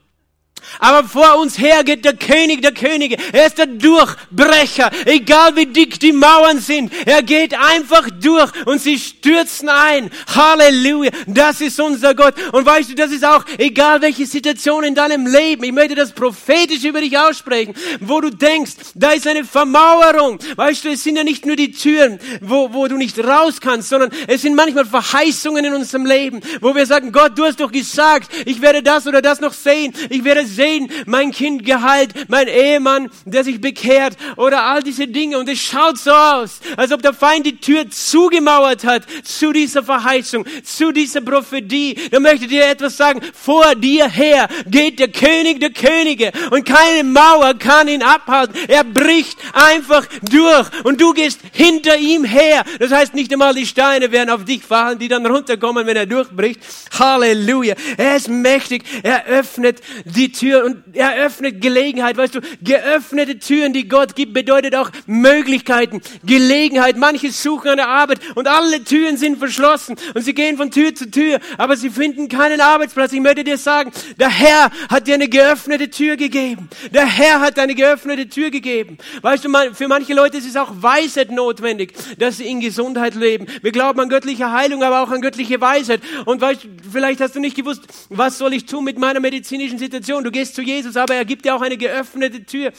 [0.80, 3.18] Aber vor uns her der König der Könige.
[3.32, 4.91] Er ist der Durchbrecher.
[5.05, 6.91] Egal wie dick die Mauern sind.
[7.05, 10.09] Er geht einfach durch und sie stürzen ein.
[10.34, 11.12] Halleluja.
[11.28, 12.36] Das ist unser Gott.
[12.51, 16.12] Und weißt du, das ist auch, egal welche Situation in deinem Leben, ich möchte das
[16.12, 20.39] prophetisch über dich aussprechen, wo du denkst, da ist eine Vermauerung.
[20.55, 23.89] Weißt du, es sind ja nicht nur die Türen, wo, wo du nicht raus kannst,
[23.89, 27.72] sondern es sind manchmal Verheißungen in unserem Leben, wo wir sagen, Gott, du hast doch
[27.72, 29.93] gesagt, ich werde das oder das noch sehen.
[30.09, 35.38] Ich werde sehen, mein Kind geheilt, mein Ehemann, der sich bekehrt oder all diese Dinge.
[35.38, 39.84] Und es schaut so aus, als ob der Feind die Tür zugemauert hat zu dieser
[39.84, 41.97] Verheißung, zu dieser Prophetie.
[42.12, 43.22] Da möchte dir etwas sagen.
[43.34, 48.56] Vor dir her geht der König der Könige und keine Mauer kann ihn abhalten.
[48.68, 52.64] Er bricht einfach durch und du gehst hinter ihm her.
[52.80, 56.06] Das heißt, nicht einmal die Steine werden auf dich fallen, die dann runterkommen, wenn er
[56.06, 56.60] durchbricht.
[56.97, 57.76] Halleluja.
[57.97, 58.84] Er ist mächtig.
[59.04, 62.18] Er öffnet die Tür und er öffnet Gelegenheit.
[62.18, 66.98] Weißt du, geöffnete Türen, die Gott gibt, bedeutet auch Möglichkeiten, Gelegenheit.
[66.98, 71.12] Manche suchen eine Arbeit und alle Türen sind verschlossen und sie gehen von Tür zu
[71.12, 73.14] Tür, aber sie finden keinen Arbeitsplatz.
[73.14, 76.70] Ich möchte dir sagen, der Herr hat dir eine geöffnete Tür gegeben.
[76.92, 78.98] Der Herr hat eine geöffnete Tür gegeben.
[79.22, 83.46] Weißt du, für manche Leute ist es auch Weisheit notwendig, dass sie in Gesundheit leben.
[83.62, 86.02] Wir glauben an göttliche Heilung, aber auch an göttliche Weisheit.
[86.26, 89.78] Und weißt du, vielleicht hast du nicht gewusst, was soll ich tun mit meiner medizinischen
[89.78, 90.24] Situation?
[90.24, 92.71] Du gehst zu Jesus, aber er gibt dir auch eine geöffnete Tür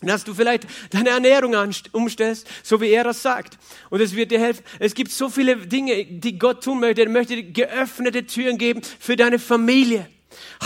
[0.00, 1.54] dass du vielleicht deine Ernährung
[1.92, 3.58] umstellst, so wie er das sagt.
[3.90, 4.62] Und es wird dir helfen.
[4.78, 7.02] Es gibt so viele Dinge, die Gott tun möchte.
[7.02, 10.08] Er möchte geöffnete Türen geben für deine Familie.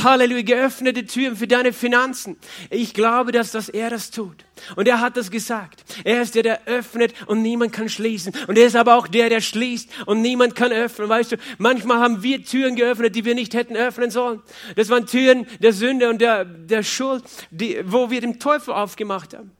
[0.03, 2.37] Halleluja, geöffnete Türen für deine Finanzen.
[2.71, 4.45] Ich glaube, dass das er das tut.
[4.77, 5.85] Und er hat das gesagt.
[6.05, 8.33] Er ist der, der öffnet und niemand kann schließen.
[8.47, 11.09] Und er ist aber auch der, der schließt und niemand kann öffnen.
[11.09, 14.43] Weißt du, manchmal haben wir Türen geöffnet, die wir nicht hätten öffnen sollen.
[14.77, 19.35] Das waren Türen der Sünde und der, der Schuld, die, wo wir dem Teufel aufgemacht
[19.35, 19.51] haben.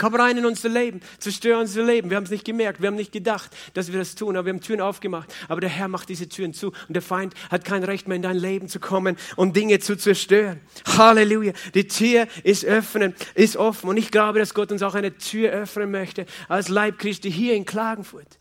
[0.00, 2.08] Komm rein in unser Leben, zerstör unser Leben.
[2.08, 4.54] Wir haben es nicht gemerkt, wir haben nicht gedacht, dass wir das tun, aber wir
[4.54, 5.30] haben Türen aufgemacht.
[5.46, 8.22] Aber der Herr macht diese Türen zu und der Feind hat kein Recht mehr in
[8.22, 10.60] dein Leben zu kommen und Dinge zu zerstören.
[10.86, 11.52] Halleluja.
[11.74, 15.50] Die Tür ist öffnen, ist offen und ich glaube, dass Gott uns auch eine Tür
[15.50, 18.38] öffnen möchte als Leib Christi hier in Klagenfurt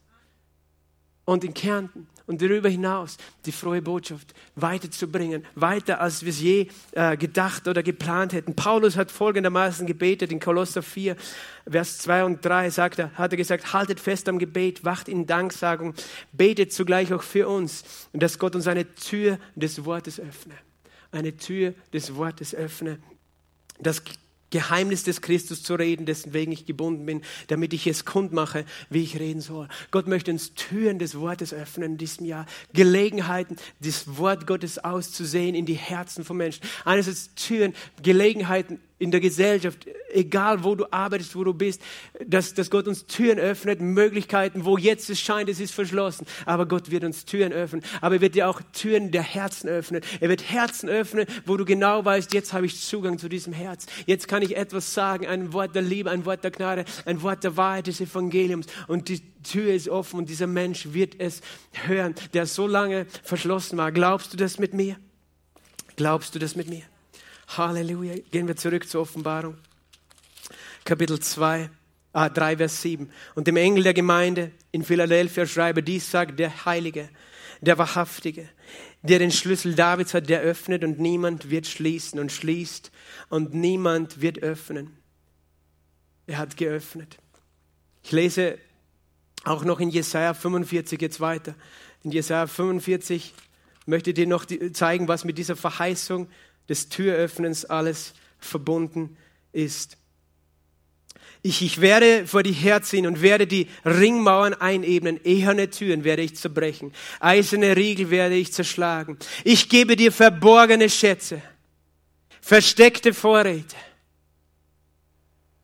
[1.26, 6.68] und in Kärnten und darüber hinaus die frohe Botschaft weiterzubringen, weiter als wir es je
[6.92, 8.56] äh, gedacht oder geplant hätten.
[8.56, 11.16] Paulus hat folgendermaßen gebetet in Kolosser 4,
[11.70, 15.26] Vers 2 und 3 sagt er, hat er gesagt, haltet fest am Gebet, wacht in
[15.26, 15.96] Danksagung,
[16.32, 20.54] betet zugleich auch für uns dass Gott uns eine Tür des Wortes öffne.
[21.12, 23.00] Eine Tür des Wortes öffne.
[23.80, 24.04] Das
[24.50, 29.04] Geheimnis des Christus zu reden, dessen wegen ich gebunden bin, damit ich es kundmache, wie
[29.04, 29.68] ich reden soll.
[29.92, 35.56] Gott möchte uns Türen des Wortes öffnen in diesem Jahr, Gelegenheiten, das Wort Gottes auszusehen
[35.56, 36.64] in die Herzen von Menschen.
[36.86, 41.82] Einerseits Türen, Gelegenheiten, in der Gesellschaft, egal wo du arbeitest, wo du bist,
[42.26, 46.28] dass, dass Gott uns Türen öffnet, Möglichkeiten, wo jetzt es scheint, es ist verschlossen.
[46.46, 47.82] Aber Gott wird uns Türen öffnen.
[48.02, 50.02] Aber er wird dir auch Türen der Herzen öffnen.
[50.20, 53.86] Er wird Herzen öffnen, wo du genau weißt, jetzt habe ich Zugang zu diesem Herz.
[54.06, 57.44] Jetzt kann ich etwas sagen, ein Wort der Liebe, ein Wort der Gnade, ein Wort
[57.46, 58.68] der Wahrheit des Evangeliums.
[58.88, 61.40] Und die Tür ist offen und dieser Mensch wird es
[61.72, 63.94] hören, der so lange verschlossen war.
[63.94, 64.98] Glaubst du das mit mir?
[65.96, 66.84] Glaubst du das mit mir?
[67.58, 68.16] Halleluja.
[68.32, 69.58] Gehen wir zurück zur Offenbarung.
[70.86, 71.70] Kapitel 2,
[72.14, 73.10] ah, 3, Vers 7.
[73.36, 77.10] Und dem Engel der Gemeinde in Philadelphia schreibe, dies sagt der Heilige,
[77.62, 78.48] der Wahrhaftige,
[79.02, 82.92] der den Schlüssel Davids hat, der öffnet und niemand wird schließen und schließt
[83.30, 84.98] und niemand wird öffnen.
[86.28, 87.18] Er hat geöffnet.
[88.04, 88.58] Ich lese
[89.44, 91.56] auch noch in Jesaja 45 jetzt weiter.
[92.04, 93.34] In Jesaja 45
[93.86, 96.30] möchte ich dir noch zeigen, was mit dieser Verheißung
[96.70, 99.18] des Türöffnens alles verbunden
[99.52, 99.98] ist.
[101.42, 105.20] Ich, ich werde vor die herziehen und werde die Ringmauern einebnen.
[105.24, 106.94] Eherne Türen werde ich zerbrechen.
[107.22, 109.18] Eiserne Riegel werde ich zerschlagen.
[109.46, 111.42] Ich gebe dir verborgene Schätze,
[112.42, 113.76] versteckte Vorräte,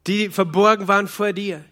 [0.07, 1.63] die verborgen waren vor dir.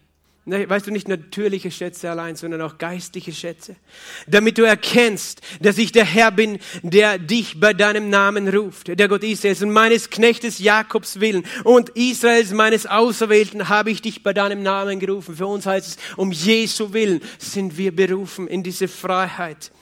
[0.46, 3.76] Weißt du, nicht natürliche Schätze allein, sondern auch geistliche Schätze.
[4.26, 9.08] Damit du erkennst, dass ich der Herr bin, der dich bei deinem Namen ruft, der
[9.08, 14.34] Gott Israels und meines Knechtes Jakobs willen und Israels meines Auserwählten habe ich dich bei
[14.34, 15.34] deinem Namen gerufen.
[15.34, 19.72] Für uns heißt es, um Jesu willen sind wir berufen in diese Freiheit.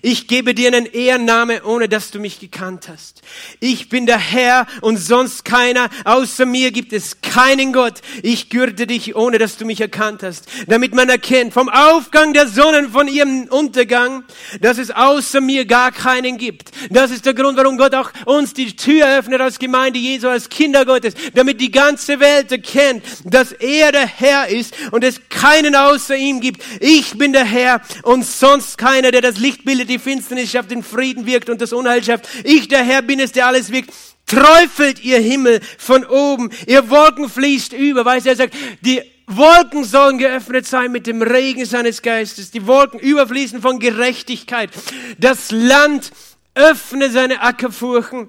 [0.00, 3.22] Ich gebe dir einen Ehrenname, ohne dass du mich gekannt hast.
[3.60, 5.88] Ich bin der Herr und sonst keiner.
[6.04, 8.00] Außer mir gibt es keinen Gott.
[8.22, 10.46] Ich gürte dich, ohne dass du mich erkannt hast.
[10.66, 14.24] Damit man erkennt, vom Aufgang der Sonne, von ihrem Untergang,
[14.60, 16.70] dass es außer mir gar keinen gibt.
[16.90, 20.48] Das ist der Grund, warum Gott auch uns die Tür öffnet als Gemeinde Jesu, als
[20.48, 21.14] Kinder Gottes.
[21.34, 26.40] Damit die ganze Welt erkennt, dass er der Herr ist und es keinen außer ihm
[26.40, 26.62] gibt.
[26.80, 30.82] Ich bin der Herr und sonst keiner, der das Licht bildet, die Finsternis schafft, den
[30.82, 32.28] Frieden wirkt und das Unheil schafft.
[32.44, 33.90] Ich, der Herr, bin es, der alles wirkt.
[34.26, 38.04] Träufelt ihr Himmel von oben, ihr Wolken fließt über.
[38.04, 42.50] Weißt du, er sagt, die Wolken sollen geöffnet sein mit dem Regen seines Geistes.
[42.50, 44.70] Die Wolken überfließen von Gerechtigkeit.
[45.18, 46.12] Das Land
[46.54, 48.28] öffne seine Ackerfurchen.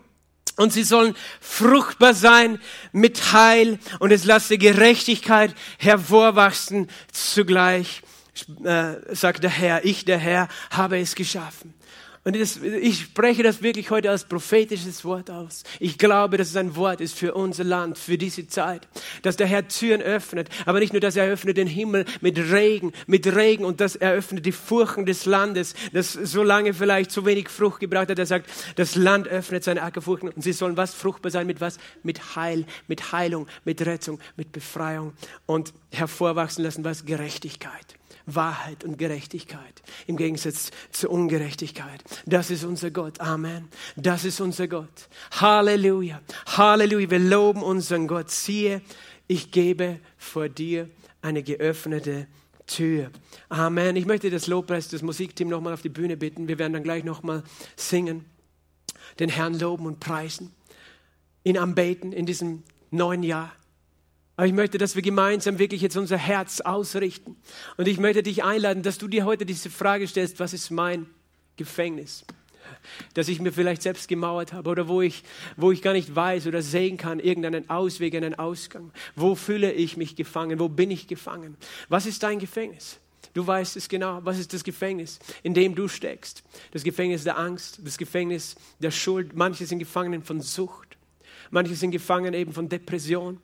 [0.55, 2.59] Und sie sollen fruchtbar sein
[2.91, 8.03] mit Heil und es lasse Gerechtigkeit hervorwachsen zugleich
[8.63, 11.73] äh, sagt der Herr, ich der Herr habe es geschaffen.
[12.25, 15.63] Und das, ich spreche das wirklich heute als prophetisches Wort aus.
[15.81, 18.87] Ich glaube, dass es ein Wort ist für unser Land, für diese Zeit.
[19.23, 20.47] Dass der Herr Türen öffnet.
[20.65, 24.13] Aber nicht nur, dass er öffnet den Himmel mit Regen, mit Regen und dass er
[24.13, 28.19] öffnet die Furchen des Landes, das so lange vielleicht zu wenig Frucht gebracht hat.
[28.19, 31.77] Er sagt, das Land öffnet seine Ackerfurchen und sie sollen was fruchtbar sein mit was?
[32.03, 35.11] Mit Heil, mit Heilung, mit Rettung, mit Befreiung
[35.45, 37.03] und hervorwachsen lassen was?
[37.03, 37.97] Gerechtigkeit.
[38.25, 42.03] Wahrheit und Gerechtigkeit im Gegensatz zur Ungerechtigkeit.
[42.25, 43.19] Das ist unser Gott.
[43.19, 43.67] Amen.
[43.95, 45.09] Das ist unser Gott.
[45.31, 46.21] Halleluja.
[46.47, 47.09] Halleluja.
[47.09, 48.31] Wir loben unseren Gott.
[48.31, 48.81] Siehe,
[49.27, 50.89] ich gebe vor dir
[51.21, 52.27] eine geöffnete
[52.65, 53.11] Tür.
[53.49, 53.95] Amen.
[53.95, 56.47] Ich möchte das Lobpreis, das Musikteam nochmal auf die Bühne bitten.
[56.47, 57.43] Wir werden dann gleich nochmal
[57.75, 58.25] singen,
[59.19, 60.53] den Herrn loben und preisen,
[61.43, 63.51] ihn anbeten in diesem neuen Jahr.
[64.35, 67.35] Aber ich möchte, dass wir gemeinsam wirklich jetzt unser Herz ausrichten.
[67.77, 71.05] Und ich möchte dich einladen, dass du dir heute diese Frage stellst, was ist mein
[71.55, 72.25] Gefängnis?
[73.13, 75.23] Das ich mir vielleicht selbst gemauert habe oder wo ich,
[75.55, 78.91] wo ich gar nicht weiß oder sehen kann, irgendeinen Ausweg, einen Ausgang.
[79.15, 80.59] Wo fühle ich mich gefangen?
[80.59, 81.55] Wo bin ich gefangen?
[81.89, 82.99] Was ist dein Gefängnis?
[83.33, 84.19] Du weißt es genau.
[84.23, 86.43] Was ist das Gefängnis, in dem du steckst?
[86.71, 89.35] Das Gefängnis der Angst, das Gefängnis der Schuld.
[89.35, 90.97] Manche sind Gefangenen von Sucht.
[91.51, 93.39] Manche sind gefangen eben von Depression.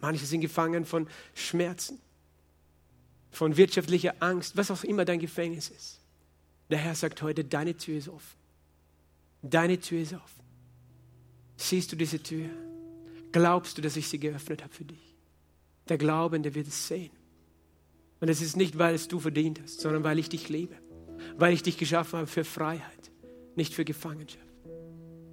[0.00, 1.98] Manche sind gefangen von Schmerzen,
[3.30, 6.00] von wirtschaftlicher Angst, was auch immer dein Gefängnis ist.
[6.70, 8.36] Der Herr sagt heute, deine Tür ist offen.
[9.42, 10.44] Deine Tür ist offen.
[11.56, 12.50] Siehst du diese Tür?
[13.32, 15.14] Glaubst du, dass ich sie geöffnet habe für dich?
[15.88, 17.10] Der Glaubende wird es sehen.
[18.20, 20.74] Und es ist nicht, weil es du verdient hast, sondern weil ich dich liebe.
[21.36, 23.10] Weil ich dich geschaffen habe für Freiheit,
[23.54, 24.44] nicht für Gefangenschaft.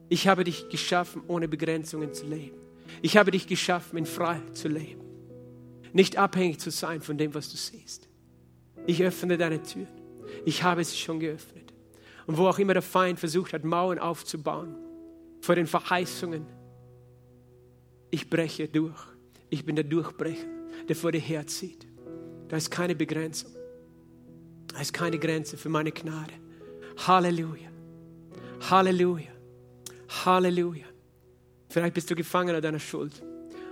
[0.10, 2.63] Ich habe dich geschaffen, ohne Begrenzungen zu leben.
[3.02, 5.02] Ich habe dich geschaffen, in Freiheit zu leben.
[5.94, 8.10] Nicht abhängig zu sein von dem, was du siehst.
[8.88, 9.88] Ich öffne deine Türen.
[10.46, 11.74] Ich habe sie schon geöffnet.
[12.26, 14.76] Und wo auch immer der Feind versucht hat, Mauern aufzubauen
[15.42, 16.46] vor den Verheißungen,
[18.12, 19.00] ich breche durch.
[19.50, 20.48] Ich bin der Durchbrecher,
[20.88, 21.86] der vor dir herzieht.
[22.48, 23.52] Da ist keine Begrenzung.
[24.68, 26.34] Da ist keine Grenze für meine Gnade.
[27.06, 27.70] Halleluja.
[28.70, 29.32] Halleluja.
[30.26, 30.86] Halleluja.
[31.74, 33.24] Vielleicht bist du Gefangener deiner Schuld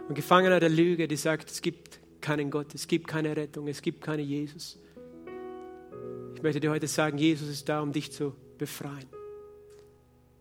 [0.10, 3.84] und Gefangener der Lüge, die sagt, es gibt keinen Gott, es gibt keine Rettung, es
[3.84, 4.80] gibt keinen Jesus.
[6.34, 9.06] Ich möchte dir heute sagen, Jesus ist da, um dich zu befreien.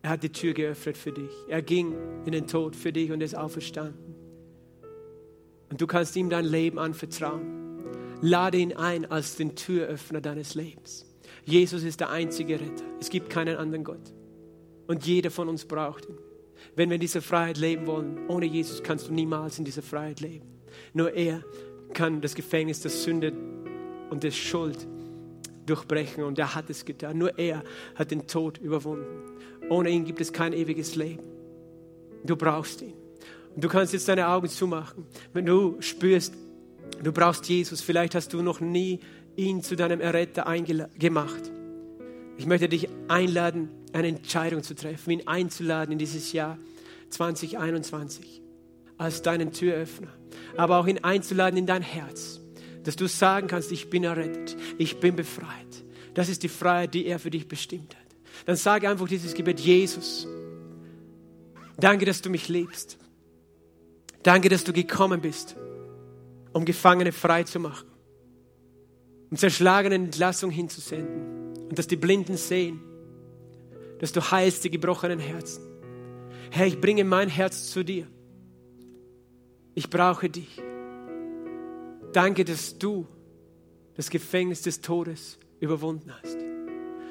[0.01, 1.31] Er hat die Tür geöffnet für dich.
[1.49, 1.95] Er ging
[2.25, 4.15] in den Tod für dich und ist auferstanden.
[5.69, 7.85] Und du kannst ihm dein Leben anvertrauen.
[8.23, 11.05] Lade ihn ein als den Türöffner deines Lebens.
[11.45, 12.85] Jesus ist der einzige Retter.
[12.99, 14.15] Es gibt keinen anderen Gott.
[14.87, 16.17] Und jeder von uns braucht ihn.
[16.77, 20.21] Wenn wir in dieser Freiheit leben wollen, ohne Jesus kannst du niemals in dieser Freiheit
[20.21, 20.47] leben.
[20.93, 21.43] Nur er
[21.93, 23.33] kann das Gefängnis der Sünde
[24.11, 24.87] und der Schuld
[25.67, 27.19] durchbrechen und er hat es getan.
[27.19, 27.63] Nur er
[27.95, 29.07] hat den Tod überwunden.
[29.69, 31.23] Ohne ihn gibt es kein ewiges Leben.
[32.25, 32.95] Du brauchst ihn.
[33.55, 35.07] Und du kannst jetzt deine Augen zumachen.
[35.33, 36.35] Wenn du spürst,
[37.03, 39.01] du brauchst Jesus, vielleicht hast du noch nie
[39.37, 40.45] ihn zu deinem Erretter
[40.99, 41.51] gemacht.
[42.37, 46.59] Ich möchte dich einladen, eine Entscheidung zu treffen, ihn einzuladen in dieses Jahr
[47.11, 48.43] 2021
[48.99, 50.13] als deinen Türöffner,
[50.57, 52.41] aber auch ihn einzuladen in dein Herz,
[52.85, 55.85] dass du sagen kannst, ich bin errettet, ich bin befreit.
[56.15, 58.17] Das ist die Freiheit, die er für dich bestimmt hat.
[58.47, 60.27] Dann sage einfach dieses Gebet, Jesus,
[61.79, 62.99] danke, dass du mich liebst.
[64.23, 65.57] Danke, dass du gekommen bist,
[66.53, 67.89] um Gefangene frei zu machen,
[69.31, 72.83] um zerschlagenen Entlassung hinzusenden und dass die Blinden sehen
[74.01, 75.63] dass du heilst die gebrochenen Herzen.
[76.51, 78.07] Herr, ich bringe mein Herz zu dir.
[79.75, 80.61] Ich brauche dich.
[82.13, 83.07] Danke, dass du
[83.95, 86.39] das Gefängnis des Todes überwunden hast.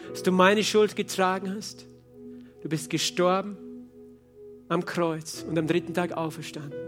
[0.10, 1.86] Dass du meine Schuld getragen hast.
[2.62, 3.56] Du bist gestorben
[4.68, 6.80] am Kreuz und am dritten Tag auferstanden.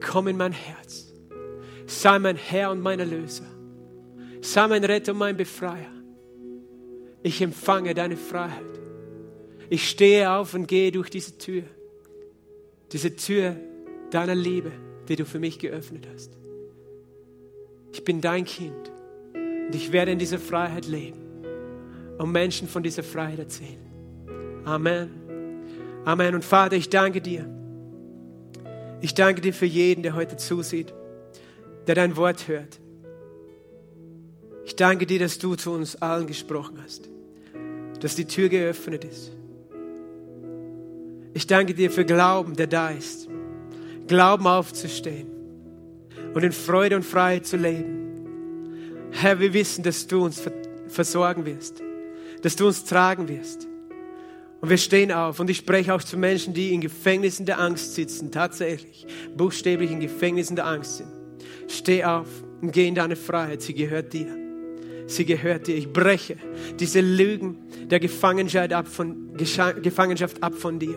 [0.00, 1.12] Komm in mein Herz.
[1.86, 3.46] Sei mein Herr und mein Erlöser.
[4.40, 5.92] Sei mein Retter und mein Befreier.
[7.24, 8.78] Ich empfange deine Freiheit.
[9.70, 11.62] Ich stehe auf und gehe durch diese Tür.
[12.92, 13.56] Diese Tür
[14.10, 14.70] deiner Liebe,
[15.08, 16.36] die du für mich geöffnet hast.
[17.92, 18.92] Ich bin dein Kind
[19.32, 21.18] und ich werde in dieser Freiheit leben
[22.18, 23.80] und Menschen von dieser Freiheit erzählen.
[24.66, 25.08] Amen.
[26.04, 26.34] Amen.
[26.34, 27.48] Und Vater, ich danke dir.
[29.00, 30.92] Ich danke dir für jeden, der heute zusieht,
[31.86, 32.80] der dein Wort hört.
[34.64, 37.08] Ich danke dir, dass du zu uns allen gesprochen hast
[38.04, 39.32] dass die Tür geöffnet ist.
[41.32, 43.30] Ich danke dir für Glauben, der da ist.
[44.06, 45.26] Glauben aufzustehen
[46.34, 49.08] und in Freude und Freiheit zu leben.
[49.10, 50.42] Herr, wir wissen, dass du uns
[50.88, 51.82] versorgen wirst,
[52.42, 53.66] dass du uns tragen wirst.
[54.60, 57.94] Und wir stehen auf und ich spreche auch zu Menschen, die in Gefängnissen der Angst
[57.94, 61.08] sitzen, tatsächlich, buchstäblich in Gefängnissen der Angst sind.
[61.68, 62.28] Steh auf
[62.60, 64.43] und geh in deine Freiheit, sie gehört dir.
[65.06, 65.76] Sie gehört dir.
[65.76, 66.36] Ich breche
[66.78, 67.58] diese Lügen
[67.90, 70.96] der Gefangenschaft ab von, Gefangenschaft ab von dir.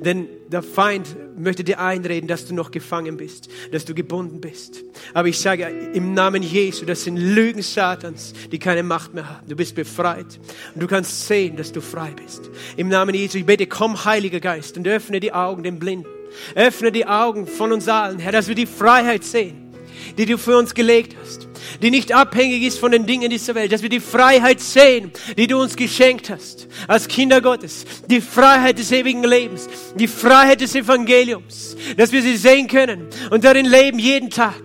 [0.00, 4.82] Denn der Feind möchte dir einreden, dass du noch gefangen bist, dass du gebunden bist.
[5.12, 9.48] Aber ich sage im Namen Jesu, das sind Lügen Satans, die keine Macht mehr haben.
[9.48, 10.38] Du bist befreit
[10.74, 12.50] und du kannst sehen, dass du frei bist.
[12.76, 16.08] Im Namen Jesu, ich bete, komm Heiliger Geist und öffne die Augen den Blinden.
[16.54, 19.72] Öffne die Augen von uns allen, Herr, dass wir die Freiheit sehen,
[20.18, 21.48] die du für uns gelegt hast
[21.82, 25.46] die nicht abhängig ist von den Dingen dieser Welt, dass wir die Freiheit sehen, die
[25.46, 30.74] du uns geschenkt hast, als Kinder Gottes, die Freiheit des ewigen Lebens, die Freiheit des
[30.74, 34.60] Evangeliums, dass wir sie sehen können und darin leben jeden Tag.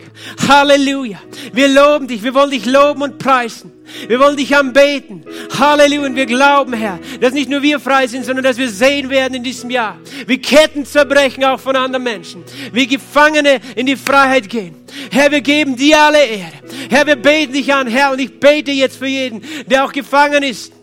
[0.47, 1.21] Halleluja.
[1.53, 3.71] Wir loben dich, wir wollen dich loben und preisen.
[4.07, 5.25] Wir wollen dich anbeten.
[5.57, 6.07] Halleluja.
[6.07, 9.35] Und wir glauben, Herr, dass nicht nur wir frei sind, sondern dass wir sehen werden
[9.35, 9.97] in diesem Jahr,
[10.27, 14.75] wie Ketten zerbrechen auch von anderen Menschen, wie Gefangene in die Freiheit gehen.
[15.11, 16.60] Herr, wir geben dir alle Ehre.
[16.89, 20.43] Herr, wir beten dich an, Herr, und ich bete jetzt für jeden, der auch gefangen
[20.43, 20.73] ist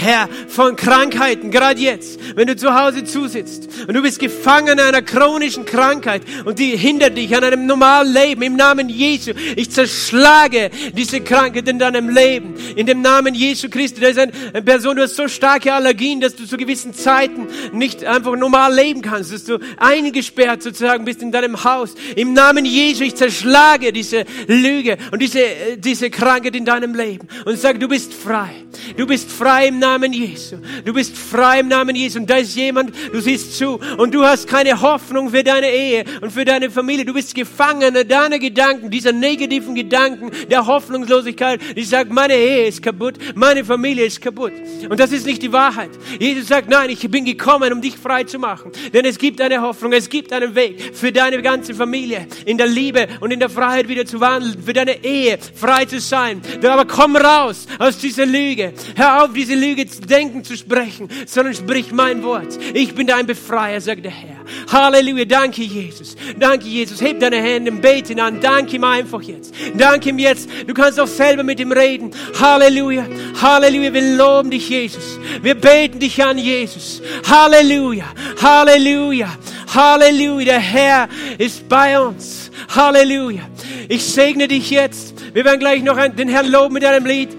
[0.00, 5.02] Herr, von Krankheiten, gerade jetzt, wenn du zu Hause zusitzt und du bist gefangen einer
[5.02, 10.70] chronischen Krankheit und die hindert dich an einem normalen Leben, im Namen Jesu, ich zerschlage
[10.96, 14.00] diese Krankheit in deinem Leben, in dem Namen Jesu Christi.
[14.00, 18.04] Da ist eine Person, du hast so starke Allergien, dass du zu gewissen Zeiten nicht
[18.04, 21.94] einfach normal leben kannst, dass du eingesperrt sozusagen bist in deinem Haus.
[22.16, 27.28] Im Namen Jesu, ich zerschlage diese Lüge und diese, äh, diese Krankheit in deinem Leben
[27.44, 28.50] und sage, du bist frei.
[28.96, 30.56] Du bist frei im Namen Namen Jesu.
[30.84, 32.20] Du bist frei im Namen Jesu.
[32.20, 36.04] Und da ist jemand, du siehst zu und du hast keine Hoffnung für deine Ehe
[36.20, 37.04] und für deine Familie.
[37.04, 41.60] Du bist gefangen deiner Gedanken, dieser negativen Gedanken der Hoffnungslosigkeit.
[41.76, 44.52] Die sagt, meine Ehe ist kaputt, meine Familie ist kaputt.
[44.88, 45.90] Und das ist nicht die Wahrheit.
[46.20, 48.70] Jesus sagt, nein, ich bin gekommen, um dich frei zu machen.
[48.92, 52.68] Denn es gibt eine Hoffnung, es gibt einen Weg für deine ganze Familie in der
[52.68, 56.40] Liebe und in der Freiheit wieder zu wandeln, für deine Ehe frei zu sein.
[56.62, 58.72] Aber komm raus aus dieser Lüge.
[58.94, 62.58] Hör auf, diese Lüge zu denken, zu sprechen, sondern sprich mein Wort.
[62.74, 64.36] Ich bin dein Befreier, sagt der Herr.
[64.72, 66.16] Halleluja, danke Jesus.
[66.38, 67.00] Danke Jesus.
[67.00, 68.40] Heb deine Hände und bete ihn an.
[68.40, 69.54] Danke ihm einfach jetzt.
[69.76, 70.48] Danke ihm jetzt.
[70.66, 72.10] Du kannst auch selber mit ihm reden.
[72.40, 73.06] Halleluja.
[73.40, 73.92] Halleluja.
[73.92, 75.18] Wir loben dich, Jesus.
[75.42, 77.02] Wir beten dich an, Jesus.
[77.28, 78.06] Halleluja.
[78.40, 79.28] Halleluja.
[79.74, 80.44] Halleluja.
[80.44, 81.08] Der Herr
[81.38, 82.50] ist bei uns.
[82.74, 83.42] Halleluja.
[83.88, 85.34] Ich segne dich jetzt.
[85.34, 87.30] Wir werden gleich noch den Herrn loben mit einem Lied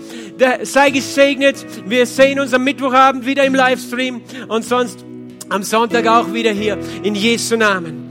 [0.64, 1.66] sei gesegnet.
[1.86, 5.06] Wir sehen uns am Mittwochabend wieder im Livestream und sonst
[5.50, 8.11] am Sonntag auch wieder hier in Jesu Namen.